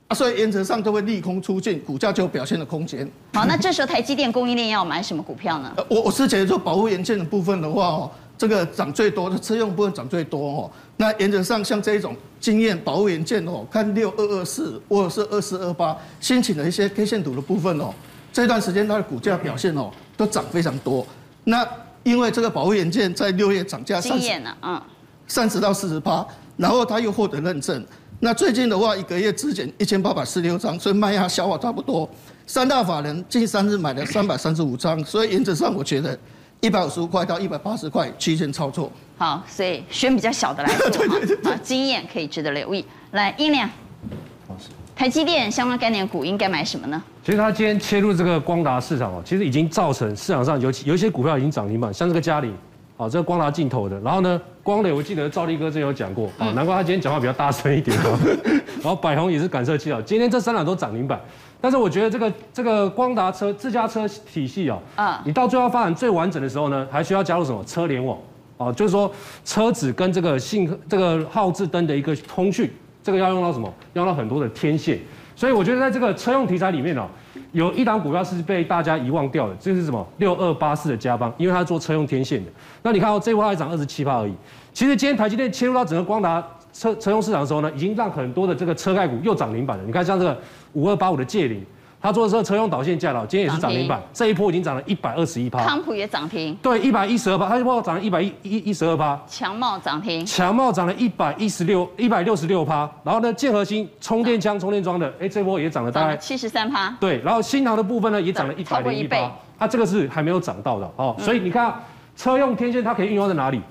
[0.08, 3.10] 啊，所以原则上就会利空出尽，股价就有表现的空间。
[3.34, 5.74] 好，那这时候台积电供应链要买什么股票呢？
[5.90, 10.72] 我我是觉得说保护元件的部分的话哦，这个涨最多的车用部分涨最多哦。
[10.98, 17.94] 那原则上像这一种经验保护元件哦，看六二二四或者是二四二八，新请的一些 K 线图的部分哦，
[18.34, 21.06] 这段时间它的股价表现哦都涨非常多。
[21.44, 21.64] 那
[22.02, 24.82] 因为这个保护元件在六月涨价经验呢，嗯，
[25.28, 26.26] 三十到四十八。
[26.58, 27.84] 然后它又获得认证，
[28.20, 32.08] 那最近的话一个月只减一千八百四十六张，所以卖压消化差不多。
[32.46, 36.18] 三大法人近三日买了三百三十五张，所以原则上我觉得
[36.62, 38.92] 一百五十五块到一百八十块区间操作。
[39.18, 42.86] 好，所以选比较小的来做 对对对对，经验可以值得留意。
[43.12, 43.68] 来，英良，
[44.96, 47.02] 台积电相关概念股应该买什么呢？
[47.26, 52.54] 其实他今天切入这个光达市场哦，其实已经造成市场上有有一些股票已经涨停板，像这个嘉陵。
[52.96, 58.20] 好，这个光达镜头的，然后呢，光磊我记得赵力哥之前有讲过，啊，难怪他今天讲话比较大声一点啊。
[58.82, 61.20] 然后百宏也是感测器啊，今天这三档都涨停板，
[61.62, 68.18] 但是我觉得这个这个光达车自家车体系哦，啊，你到最后发展最完整的时候呢，还需要加入什么车联网，
[68.58, 69.10] 哦，就是说
[69.46, 72.70] 车子跟这个信这个号志灯的一个通讯，
[73.04, 73.72] 这个要用到什么？
[73.94, 75.00] 要用到很多的天线，
[75.36, 77.08] 所以我觉得在这个车用题材里面哦。
[77.54, 80.06] 有一档股票是被大家遗忘掉的，这是什么？
[80.18, 82.50] 六二八四的加邦，因为它做车用天线的。
[82.82, 84.34] 那你看到这波还涨二十七趴而已。
[84.74, 89.84] 其实今天台积电切入到整个光达车车用市场的时候呢，已经让很多的这个车盖股又涨停板了。
[89.86, 90.38] 你看像这个
[90.74, 91.64] 五二八五的借零。
[92.04, 95.64] 他做的是车用导线架了，今天也是涨停板，这一波已经涨了一百二十一趴。
[95.64, 99.22] 康普也涨停，对，一百一十二趴，它一波涨了一百一一一十二趴。
[99.28, 106.90] 强茂涨停，强茂涨了一百一十六一百六十六趴，然后呢，建核心充电枪充电桩的，哎，这波也涨了大概七十三趴。
[107.00, 111.72] 对，然后新塘的部分呢也涨了一百零一趴，它这个是还没有涨到的哦，所以你看
[112.16, 113.62] 车用天线它可以运用在哪里？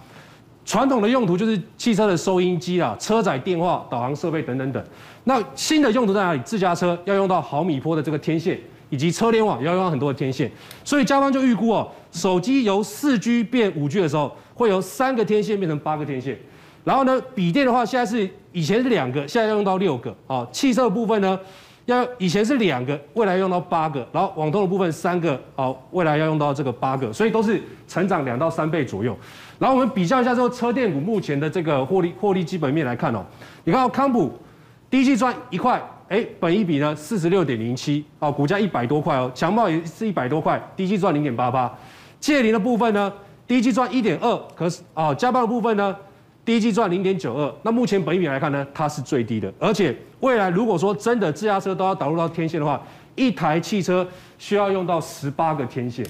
[0.70, 4.80] 传统的用途就是汽车的收音机啊、车载电话、导航设备等等等。
[5.24, 6.40] 那新的用途在哪里？
[6.44, 8.56] 自驾车要用到毫米波的这个天线。
[8.88, 10.50] 以及车联网也要用到很多的天线，
[10.85, 16.37] 所以嘉方就预估哦，手机由四 G 变五 G 的时候，会由三个天线变成八个天线。
[16.83, 20.12] 然后呢，笔电的话，现在是以前是两个，现在要用到六个。
[20.26, 21.38] 哦，汽车的部分呢，
[21.87, 24.04] 要以前是两个，未来要用到八个。
[24.11, 29.16] 然后网通的部分三个，哦，未来要用到这个八个，所以都是成长两到三倍左右。
[29.61, 33.25] 然后我们比较一下之后，车电股目前的这个获利获利基本面来看哦，
[33.62, 34.37] 你看到康普
[34.90, 35.81] 第一季赚一块。
[36.11, 41.73] 哎，本益比呢四十六点零七，哦，股价一百多块哦，强茂也是一百多块，第一季赚零点八八，
[42.18, 43.12] 借零的部分呢，
[43.46, 45.97] 第一季赚一点二，可是哦，嘉邦的部分呢，
[46.45, 52.82] 第一季赚零点九二，那目前本益比来看呢，它是最低的，而且未来如果说真的自驾车都要导入到天线的话，
[53.14, 54.05] 一台汽车
[54.37, 56.05] 需要用到十八个天线，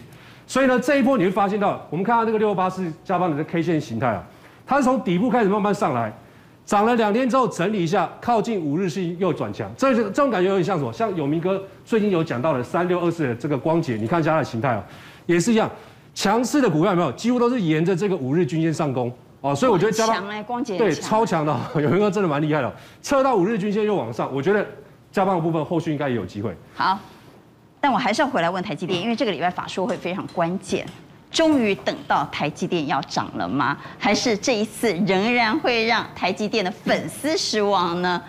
[0.51, 4.25] 所以呢，这一波你会发现到，我们看到这个六二八四加邦的这 K 线形态啊，
[4.67, 6.13] 它是从底部开始慢慢上来。
[6.67, 10.93] 涨了两天之后整理一下，靠近五日线又转强，这这种感觉有点像什么？
[10.93, 14.85] 像永明哥最近有讲到的三六二四的这个光頡，你看一下它的形态啊，
[15.27, 15.71] 也是一样，
[16.13, 17.13] 强势的股票有没有？
[17.13, 24.67] 几乎都是沿着这个五日均线上攻哦，所以我觉得加邦光頡对超强的， 有明哥真的蛮厉害的，测到五日均线又往上，我觉得
[25.13, 26.53] 加邦的部分后续应该也有机会。
[26.75, 26.99] 好，
[27.81, 30.87] 但我还是要回来问台积电，因为这个礼拜法说会非常关键。
[31.31, 33.79] 终于等到台积电要涨了吗？
[33.99, 38.21] 还是这一次仍然会让台积电的粉丝失望呢？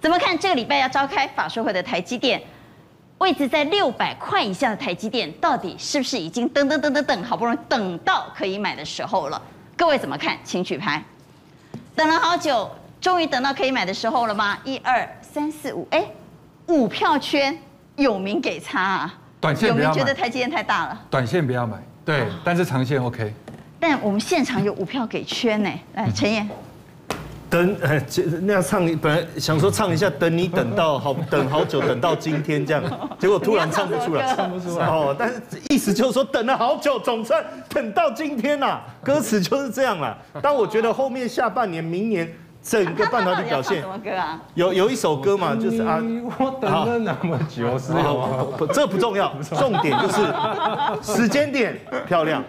[0.00, 2.42] 怎么看这个礼拜要召开法说会的台积电？
[3.18, 9.40] 位置在六百块以下的台积电，到底是不是已经等等等等等，好不容易等到可以买的时候了？
[9.76, 10.36] 各位怎么看？
[10.44, 11.02] 请举牌。
[11.96, 14.58] 等了好久，终于等到可以买的时候了吗？
[14.64, 16.04] 一二三四五，哎，
[16.66, 17.56] 五票圈，
[17.98, 19.14] 有名给差啊。
[19.40, 19.94] 短线不要买。
[19.94, 20.98] 有名觉得台积电太大了。
[21.10, 23.32] 短线不要买，对，但是长线 OK。
[23.78, 26.48] 但我们现场有五票给圈呢，来陈燕。
[27.50, 27.98] 等，呃，
[28.42, 32.82] 那样唱，本来想说唱一下，等你等到好， 等好久，等到今天这样，
[33.18, 35.16] 结果突然唱不出来，唱不出来哦。
[35.18, 35.40] 但是
[35.70, 38.82] 意思就是说，等了好久，总算等到今天啦。
[39.02, 40.18] 歌词就是这样啦。
[40.42, 42.30] 但我觉得后面下半年、明年
[42.68, 44.38] 整个半导体表现，什么歌啊？
[44.54, 45.98] 有有一首歌嘛，就是啊，
[46.38, 48.46] 我等了那么久，是吗？
[48.58, 51.74] 不，这 不重要，重点就是时间点
[52.06, 52.44] 漂亮。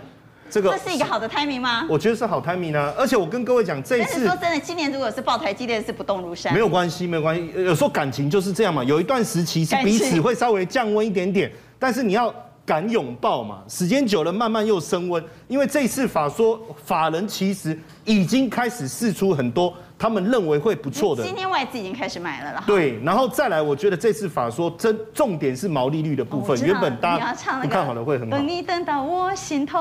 [0.51, 1.86] 这个这是一个好的 timing 吗？
[1.88, 7.51] 我觉得是好 timing 啊，而且我跟各位讲，这一次说真的，今年如果是爆台积电是不动如山，没有关系，没有关系。
[7.55, 12.34] 有时候感情就是这样嘛，有一段时期是彼此会稍微降温一点点，但是你要
[12.65, 15.24] 敢拥抱嘛，时间久了慢慢又升温。
[15.47, 19.72] 因为这一次法说法人其实已经开始试出很多。
[20.00, 21.22] 他们认为会不错的。
[21.26, 22.64] 今天外资已经开始买了了。
[22.66, 26.58] 对，然后再来，我觉得这次法说真重点是毛利率的部分。
[26.66, 28.38] 原本大家不看好的会很好。
[28.38, 29.78] 等你等到我心痛。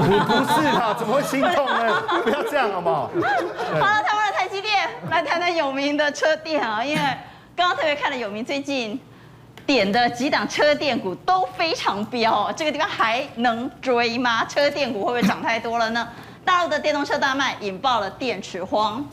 [0.00, 2.02] 不是啦，怎么会心痛呢？
[2.24, 3.08] 不要这样好不好？
[3.08, 7.00] 好了，台湾的台积电来谈谈有名的车店啊，因为
[7.54, 8.98] 刚刚特别看了有名最近
[9.64, 14.44] 点的几档车电股都非常飙，这个地方还能追吗？
[14.46, 16.08] 车电股会不会涨太多了呢？
[16.44, 19.04] 大陆的电动车大卖，引爆了电池荒。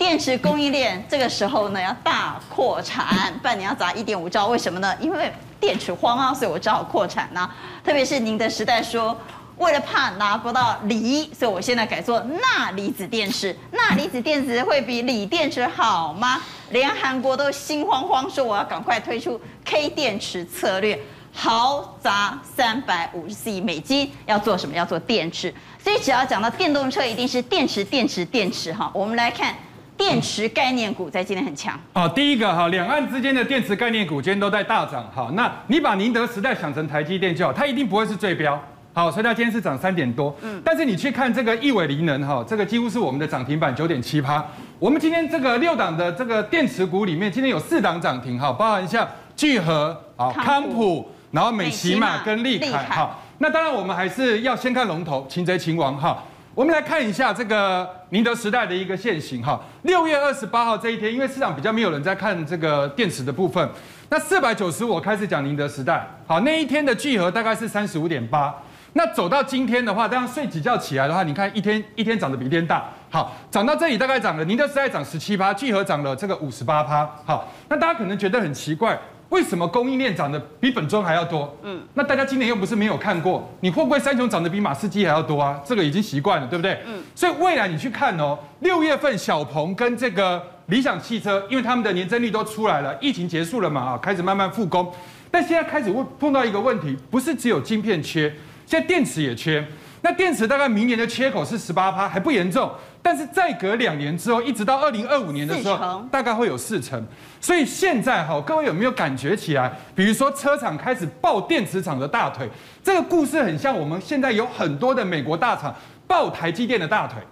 [0.00, 4.96] 电池供应链这个时候呢要大扩产，半年要砸一点五兆，为什么呢？
[4.98, 5.30] 因为
[5.60, 7.56] 电池荒啊，所以我只好扩产呐、啊。
[7.84, 9.14] 特别是宁德时代说，
[9.58, 13.54] 为了怕拿不到锂，所以我现在改做钠离子电池。
[13.72, 16.40] 钠离子电池会比锂电池好吗？
[16.70, 20.98] 连韩国都心慌慌，说我要赶快推出 K 电池策略，
[21.30, 24.74] 豪砸三百五十亿美金，要做什么？
[24.74, 25.54] 要做电池。
[25.78, 28.90] 所以只要讲到电动车，一定是电池、电池、电池哈。
[28.94, 29.54] 我们来看。
[30.00, 31.78] 电池概念股在今天很强。
[31.92, 35.04] 好，第一个哈，两岸之间的电池概念股今天都在大涨。
[35.14, 38.58] 好，那你把宁德时代想成台积电就好，它一定不会是最标。
[38.94, 40.34] 好，所以它今天是涨三点多。
[40.40, 44.42] 嗯，但是你去看这个亿纬锂能哈，这个几乎是我们的涨停板九点七趴。
[44.78, 52.84] 我们今天这个六档的这个电池股里面，今天有四档涨停哈，包含像聚合、啊康普，然后美琪玛跟利凯。
[52.84, 56.24] 哈，那当然我们还是要先看龙头，擒贼擒王哈。
[56.52, 63.66] 我们来看一下这个宁德时代的一个线型哈，六月二十八号这一天，因为市场比较没有人在看这个电池的部分，
[64.08, 68.52] 那四百九十五我开始讲宁德时代，好，那一天的聚合大概是三十五点八，
[68.94, 78.98] 那走到今天的话，当然睡几觉起来的话，你看一天一天涨得比一天大，好，涨到这里大概涨了，宁德时代涨十七趴，聚合涨了这个五十八趴，好，那大家可能觉得很奇怪。
[79.30, 81.56] 为什么供应链涨得比本尊还要多？
[81.62, 86.78] 嗯，那大家今年又不是没有看过，你货柜三雄涨得比马士基还要多啊，这个已经习惯了，对不对？
[86.86, 94.92] 嗯，所以未来你去看哦，六月份小鹏跟这个理想汽车，因为他们的年增率都出来了，疫情结束了嘛啊，开始慢慢复工，
[95.30, 98.28] 但现在开始会碰到一个问题，不是只有晶片缺，
[98.66, 99.64] 现在电池也缺。
[100.02, 102.70] 那电池大概明年的缺口是十八趴，还不严重。
[103.02, 107.02] 但是再隔两年之后，一直到二零二五年的时候，大概会有四成。
[107.40, 109.72] 所以现在哈，各位有没有感觉起来？
[109.94, 112.48] 比如说车厂开始抱电池厂的大腿，
[112.82, 115.74] 这个故事很像我们现在有很多的美国大厂
[116.06, 117.22] 抱台积电的大腿，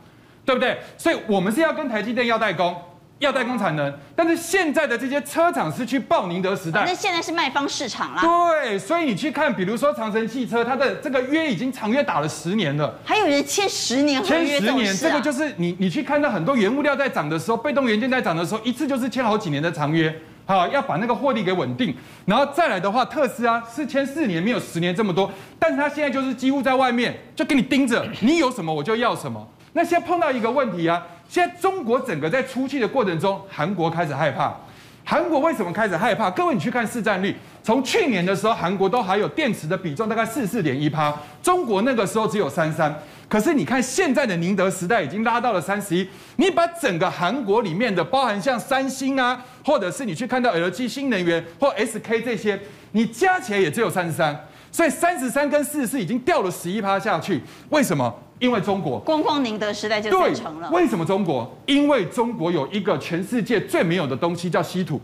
[0.45, 0.79] 对不对？
[0.97, 2.75] 所以我们是要跟台积电要代工。
[3.19, 8.23] 要代工产能，但是现在的这些车厂是去报宁德时代，那现在是卖方市场啦。
[8.23, 20.15] 对，所以你去看，比如说长城汽车，它的这个约已经长约打了十年了，还有人签十年合约，签十年，这个就是你你去看到很多原物料在涨的时候，被动元件在涨的时候，一次就是签好几年的长约，
[20.47, 21.93] 好，要把那个获利给稳定。
[22.27, 29.45] 然后再来的话，特斯拉是签四年，没有十年这么多，但是它现在就是几乎在外面就给你盯着，你有什么我就要什么。
[29.73, 31.05] 那现在碰到一个问题啊。
[31.29, 34.57] 现在中国整个在出气的过程中，韩国开始害怕。
[35.05, 36.31] 韩国为什么开始害怕？
[36.31, 42.95] 各位，你去看市占率，从去年的时候，韩国都还有电池的比重大概四四点一趴，中国那个时候只有三三。
[43.27, 46.07] 可是你看现在的宁德时代已经拉到了三十一。
[46.37, 52.59] 你把整个韩国里面的，包含像三星啊，或者是你去看到 LG 新能源或 SK 这些，
[52.93, 54.47] 你加起来也只有三十三。
[54.71, 57.43] 所以三十三跟四十四已经掉了十一趴下去。
[57.71, 58.15] 为什么？
[58.39, 60.71] 因为中国光光宁德时代就完成了。
[60.71, 61.51] 为什么中国？
[61.67, 65.01] 因为中国有一个全世界最没有的东西叫稀土，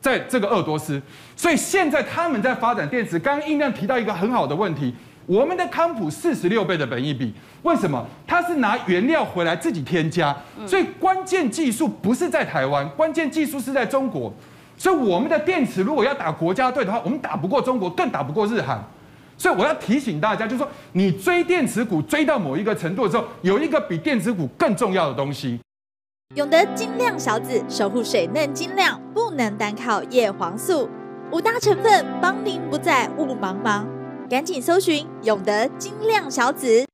[0.00, 1.00] 在这个鄂多斯，
[1.34, 3.18] 所以现在他们在发展电池。
[3.18, 7.32] 刚刚应亮提到一个很好的问题，我们的康普四十六倍的本益比，
[7.62, 8.06] 为什么？
[8.26, 14.32] 它是拿原料回来自己添加，所以关键技术不是在台湾，关键技术是在中国。
[14.76, 18.84] 所以我们的电池如果要打国家队的话，我们打不过中国，更打不过日韩。
[19.36, 25.60] 所以我要提醒大家，就是说你追电子股追到某一个程度的时候，有一个比电子股更重要的东西。
[26.36, 30.88] 永德晶亮小子守护水嫩晶亮，不能单靠叶黄素，
[31.30, 33.84] 五大成分帮您不再雾茫茫。
[34.28, 36.84] 赶紧搜寻永德晶亮小子。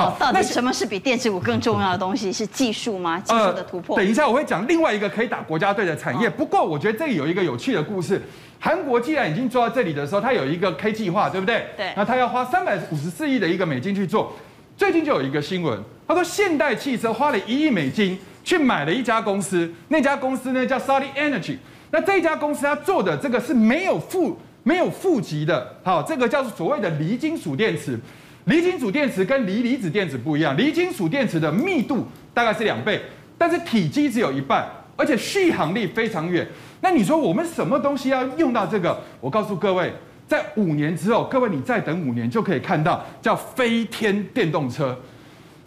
[0.00, 2.32] 好，到底什么是比电池股更重要的东西？
[2.32, 3.20] 是技术吗？
[3.20, 3.96] 技术的突破？
[3.96, 6.30] 呃，等一下我会讲另外一个可以打国家队的产业。
[6.30, 8.22] 不过我觉得这里有一个有趣的故事。
[8.58, 11.66] 韩国既然已经做到这里的时候，它有一个 K 计划，对不对？
[11.76, 11.92] 对。
[11.96, 14.32] 那它要花三百五十四亿的一个美金去做。
[14.76, 15.78] 最近就有一个新闻，
[16.08, 21.58] 他说现代汽车花了一亿美金去买了一家公司，那家公司呢叫 Solid Energy。
[21.90, 27.98] 那这家公司它做的这个是没有负没有负极的，好，这个叫做所谓的锂金属电池。
[28.44, 33.00] 锂金属电池跟锂离子电池不一样，锂金属电池的密度大概是两倍，
[33.36, 34.66] 但是体积只有一半，
[34.96, 36.46] 而且续航力非常远。
[36.80, 39.00] 那你说我们什么东西要用到这个？
[39.20, 39.92] 我告诉各位。
[40.26, 44.96] 在五年之后，各位你再等五年就可以看到叫飞天电动车。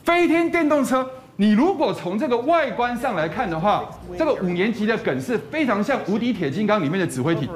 [0.06, 1.06] 飞天电动车，
[1.36, 3.84] 你如果从这个外观上来看的话，
[4.18, 7.50] 这个五年级的梗是非常像无敌铁金刚里面的指挥体。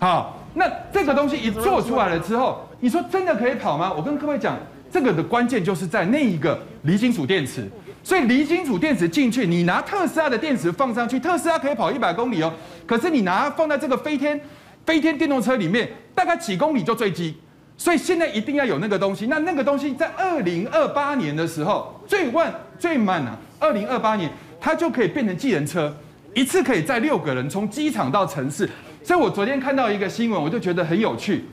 [0.00, 3.92] 好，那这个东西一做出来了之后，你说真的可以跑吗？
[3.96, 4.56] 我跟各位讲，
[4.90, 7.68] 这个的关键就是在那一个锂金属电池。
[8.02, 12.52] 所以锂金属电池进去，你拿特斯拉的电池放上去，特斯拉可以跑一百公里哦。
[12.86, 14.40] 可是你拿放在这个飞天。
[14.86, 17.36] 飞天电动车里面大概几公里就坠机，
[17.76, 19.26] 所以现在一定要有那个东西。
[19.26, 24.28] 那那个东西在二零二八年的时候最慢最慢啊，二零二八年
[24.58, 25.94] 它就可以变成计程车，
[26.34, 28.68] 一次可以载六个人从机场到城市。
[29.02, 31.44] 所以我昨天看到一个新闻，我就觉得很有趣。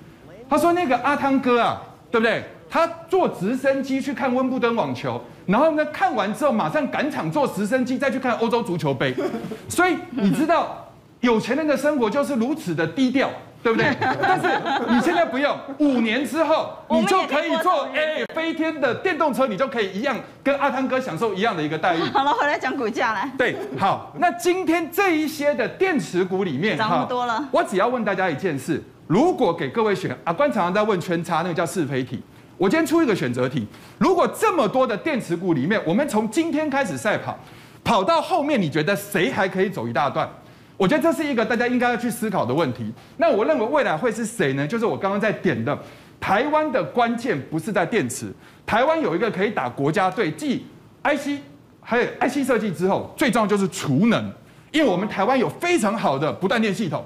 [0.49, 1.81] 他说那个阿汤哥啊，
[2.11, 2.43] 对不对？
[2.69, 9.15] 他坐直升机去看温布登网球，然后呢看完之后马上赶场坐直升机再去看欧洲足球杯。
[9.69, 10.83] 所以你知道。
[11.21, 13.27] 有钱人的生活就是如此的低调，
[13.67, 13.85] 对不对？
[14.21, 14.47] 但是
[14.87, 21.99] 你现在不用，五年之后你就可以坐哎飞天的电动车，你就可以一样跟阿汤哥享受一样的一个待遇。
[22.13, 23.29] 好了，回来讲股价来。
[23.37, 27.45] 对，好，那今天这一些的电池股里面，涨那么多了。
[27.51, 32.23] 我只要问大家一件事：如果给各位选，阿关常常在问圈差，那个叫是非题。
[32.57, 37.37] 我今天出一个选择题：如果这么多的电池股里面，我们从今天开始赛跑，
[37.83, 40.29] 跑到后面，你觉得谁还可以走一大段？
[40.77, 42.93] 我觉得这是一个大家应该要去思考的问题。
[43.17, 44.65] 那我认为未来会是谁呢？
[44.67, 45.77] 就是我刚刚在点的，
[46.19, 48.31] 台湾的关键不是在电池，
[48.65, 50.65] 台湾有一个可以打国家队，继
[51.03, 51.41] IC
[51.81, 54.31] 还有 IC 设计之后，最重要就是储能，
[54.71, 57.03] 因为我们台湾有非常好的不断电系统，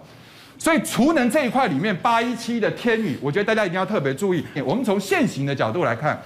[0.58, 4.44] 所以储能这一块里面，八一七的天宇，我觉得大家一定要特别注意。
[4.66, 6.22] 我们从现行的角度来看。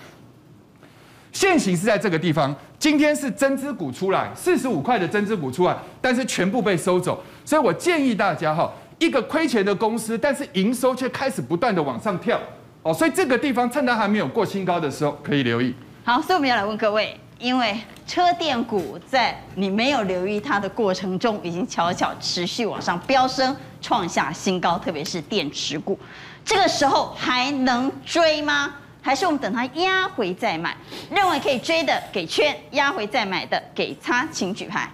[1.32, 12.40] 现行是在这个地方，今天是增资股出来，四十五块的增资股出来，但是全部被收走，所以我建议大家哈，一个亏钱的公司，但是营收却开始不断的往上跳，
[12.84, 15.74] 哦，所以这个地方趁它还没有过新高的时候，可以留意。
[16.04, 25.98] 好，所以我们要来问各位，因为车电股在你没有留意它的过程中，已经悄悄持续往上飙升，创下新高，特别是电池股，
[26.44, 28.76] 这个时候还能追吗？
[29.06, 30.76] 还是我们等它压回再买，
[31.12, 34.90] 认为可以追的给圈，压回再买的给叉，请举牌。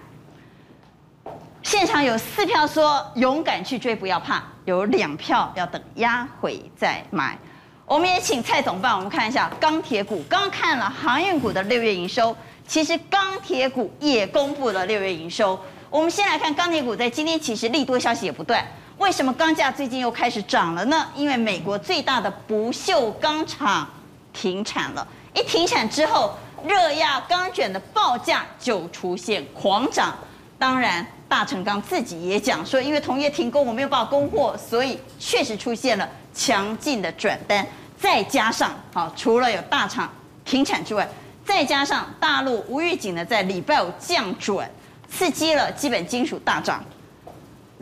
[1.62, 7.38] 现场有四票说勇敢去追，不要怕；有两票要等压回再买。
[7.86, 10.22] 我们也请蔡总办，我们看一下钢铁股。
[10.28, 12.36] 刚刚看了航运股的六月营收，
[12.68, 15.58] 其实钢铁股也公布了六月营收。
[15.88, 18.62] 我们先来看钢铁股，在今天其实利多消息也不断。
[18.98, 21.08] 为什么钢价最近又开始涨了呢？
[21.16, 23.88] 因为美国最大的不锈钢厂。
[24.32, 30.16] 停产了，一停产之后，热轧钢卷的报价就出现狂涨。
[30.58, 37.66] 当然，大成钢自己也讲说，因为同业停工，我没有办法供货，所以确实出现了强劲的转单。
[37.98, 40.08] 再加上，好，除了有大厂
[40.44, 41.08] 停产之外，
[41.44, 44.68] 再加上大陆无预警的在礼拜五降准，
[45.08, 46.84] 刺激了基本金属大涨。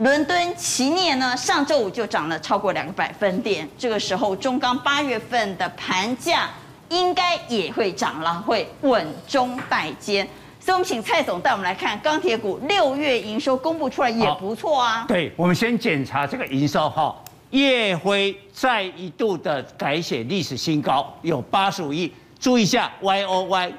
[0.01, 3.69] 伦敦期镍呢，上周五就涨了超过两个百分点。
[3.77, 6.49] 这个时候，中钢八月份的盘价
[6.89, 10.27] 应该也会涨了，会稳中带坚。
[10.59, 15.05] 所以，我们请蔡总带我们来看钢铁股六月营收公布出来也不错啊。
[15.07, 17.15] 对，我们先检查这个营收哈，
[17.51, 22.11] 烨辉再一度的改写历史新高，有八十五亿。
[22.39, 23.71] 注意一下，Y O Y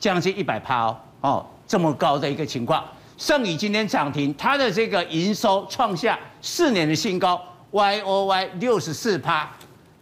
[0.00, 2.84] 将近一百趴哦，哦，这么高的一个情况。
[3.20, 7.38] 盛宇今天涨停，它的这个营收创下四年的新高
[7.70, 9.46] ，Y O Y 六十四趴，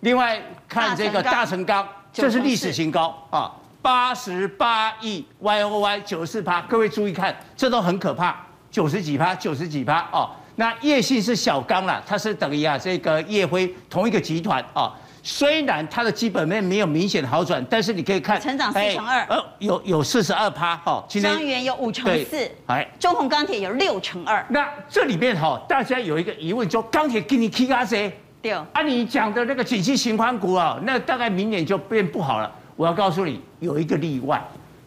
[0.01, 3.51] 另外看这个大成钢，这是历史新高啊，
[3.83, 8.37] 八十八亿 Y O Y 九十四趴，各位注意看，这都很可怕，
[8.71, 10.31] 九十几趴，九十几趴哦。
[10.55, 14.95] 那叶姓是小刚啦，它是等于啊这个叶辉同一个集团啊。
[15.23, 21.05] 虽然它的基本面没有明显的好转，但是你可以看成长四成二，呃，有有四十二趴哈。
[21.09, 24.45] 彰源有五成四，哎，中鸿钢铁有六成二。
[24.49, 28.11] 那这里面哈，大家有一个疑问，就钢铁给你 K 啊谁？
[28.41, 32.51] 对，啊，你讲的那个景气循环股啊，那大概明年就变不好了。
[32.77, 34.43] 我要告诉你，有一个例外，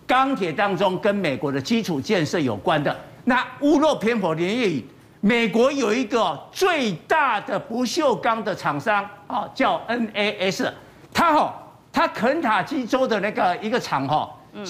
[0.08, 4.86] 钢铁当中跟美国的基础建设有关的，那屋漏偏逢连夜雨。
[5.24, 10.70] 美国有一个最大的不锈钢的厂商啊，叫 NAS，
[11.14, 11.54] 它哈，
[11.92, 14.66] 它肯塔基州的那个一个厂哈，嗯，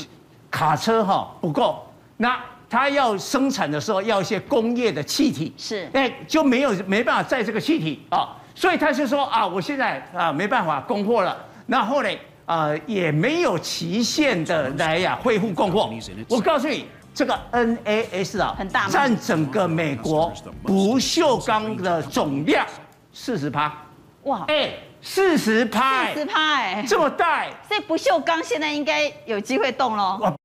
[0.51, 1.83] 卡车哈不够，
[2.17, 2.39] 那
[2.69, 11.35] 它要生产的时候要一些工业的气体，是，哎，就没有没办法载这个气体啊，所以他就说啊，我现在啊没办法供货了，
[11.65, 15.89] 那后来啊，也没有期限的来呀恢复供货，
[16.29, 16.85] 我告诉你。
[17.13, 20.31] 这个 NAS 啊，很大，占整个美国
[20.63, 22.65] 不锈钢的总量
[23.11, 23.77] 四十趴，
[24.23, 30.35] 哇，哎，四十拍，四十拍，哎，这么大，所以不锈钢现在应该有机会动喽。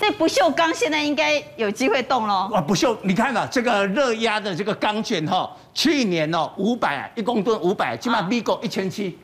[0.00, 2.48] 所以不锈钢现在应该有机会动喽。
[2.50, 9.16] 哇，不锈，你看啊，这个热压的这个钢卷哈，去年哦五百一公吨五百，起码比过一千七，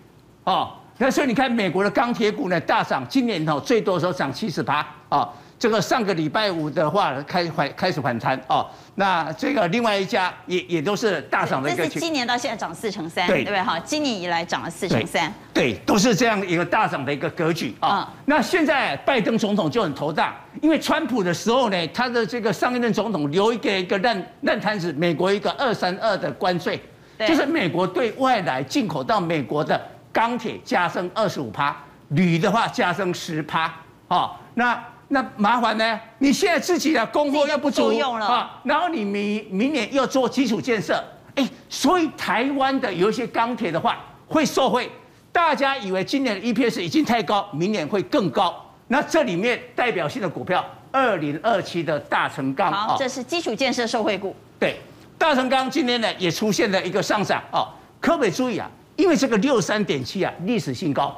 [0.44, 0.70] 哦，
[1.00, 5.26] 那所以你看美国的钢铁股呢大涨，今年哦最多的时候涨七十八啊。
[5.58, 11.86] 这个上个礼拜五的话开反开始反弹哦，那这个另外一家也也都是大涨的一个。
[11.86, 13.78] 这是今年到现在涨四成三，对对不对哈？
[13.80, 18.08] 今年以来涨了四成三，对，都是这样一个大涨的一个格局啊。
[18.08, 26.80] 嗯、那现在拜登总统就很头大，因为川普的时候呢，他的这个上一任总统留一个一个烂烂摊子，美国一个二三二的关税，
[27.18, 29.78] 就是美国对外来进口到美国的
[30.12, 31.76] 钢铁加升二十五趴，
[32.08, 33.72] 铝的话加升十趴，
[34.08, 34.82] 哦，那。
[35.12, 36.00] 那麻烦呢？
[36.18, 41.02] 你现在自己的供货又不足用了啊，然后你明明年又做基础建设，
[41.34, 43.98] 哎，所以台湾的有一些钢铁的话
[44.28, 44.88] 会受惠。
[45.32, 48.64] 大家以为今年的 EPS 已经太高，明年会更高。
[48.86, 54.36] 那这里面代表性的股票，二零二七的大成钢，好，这是基础建设受惠股。
[54.60, 54.78] 对，
[55.18, 57.66] 大成钢今天呢也出现了一个上涨哦。
[58.00, 58.70] 可不可以注意啊？
[59.00, 61.16] 因为这个六三点七啊，历史新高，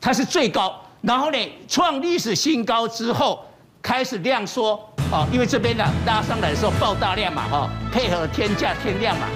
[0.00, 0.74] 它是最高。
[1.00, 3.44] 然后呢，创历史新高之后
[3.80, 4.74] 开始量缩，
[5.12, 9.26] 啊，因为这边呢拉上来的时候爆大量嘛，哈，配合天价天量嘛。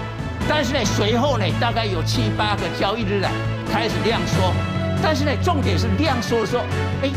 [0.49, 3.28] 但是呢，随后呢大概有七八个交易日呢
[3.70, 4.53] 开始量缩，
[5.01, 6.64] 但是呢，重点是量缩的时候，
[7.01, 7.09] 哎，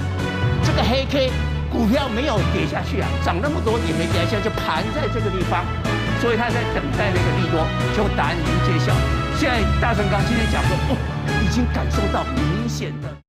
[0.63, 1.31] 这个黑 K
[1.71, 5.65] 股票没有跌下去啊，涨那么多也没跌下去，就盘在这个地方，
[6.19, 7.65] 所以他在等待那个利多，
[7.95, 8.91] 就答案已经揭晓。
[9.37, 10.97] 现在大成刚今天讲说，哦，
[11.43, 13.26] 已经感受到明显的。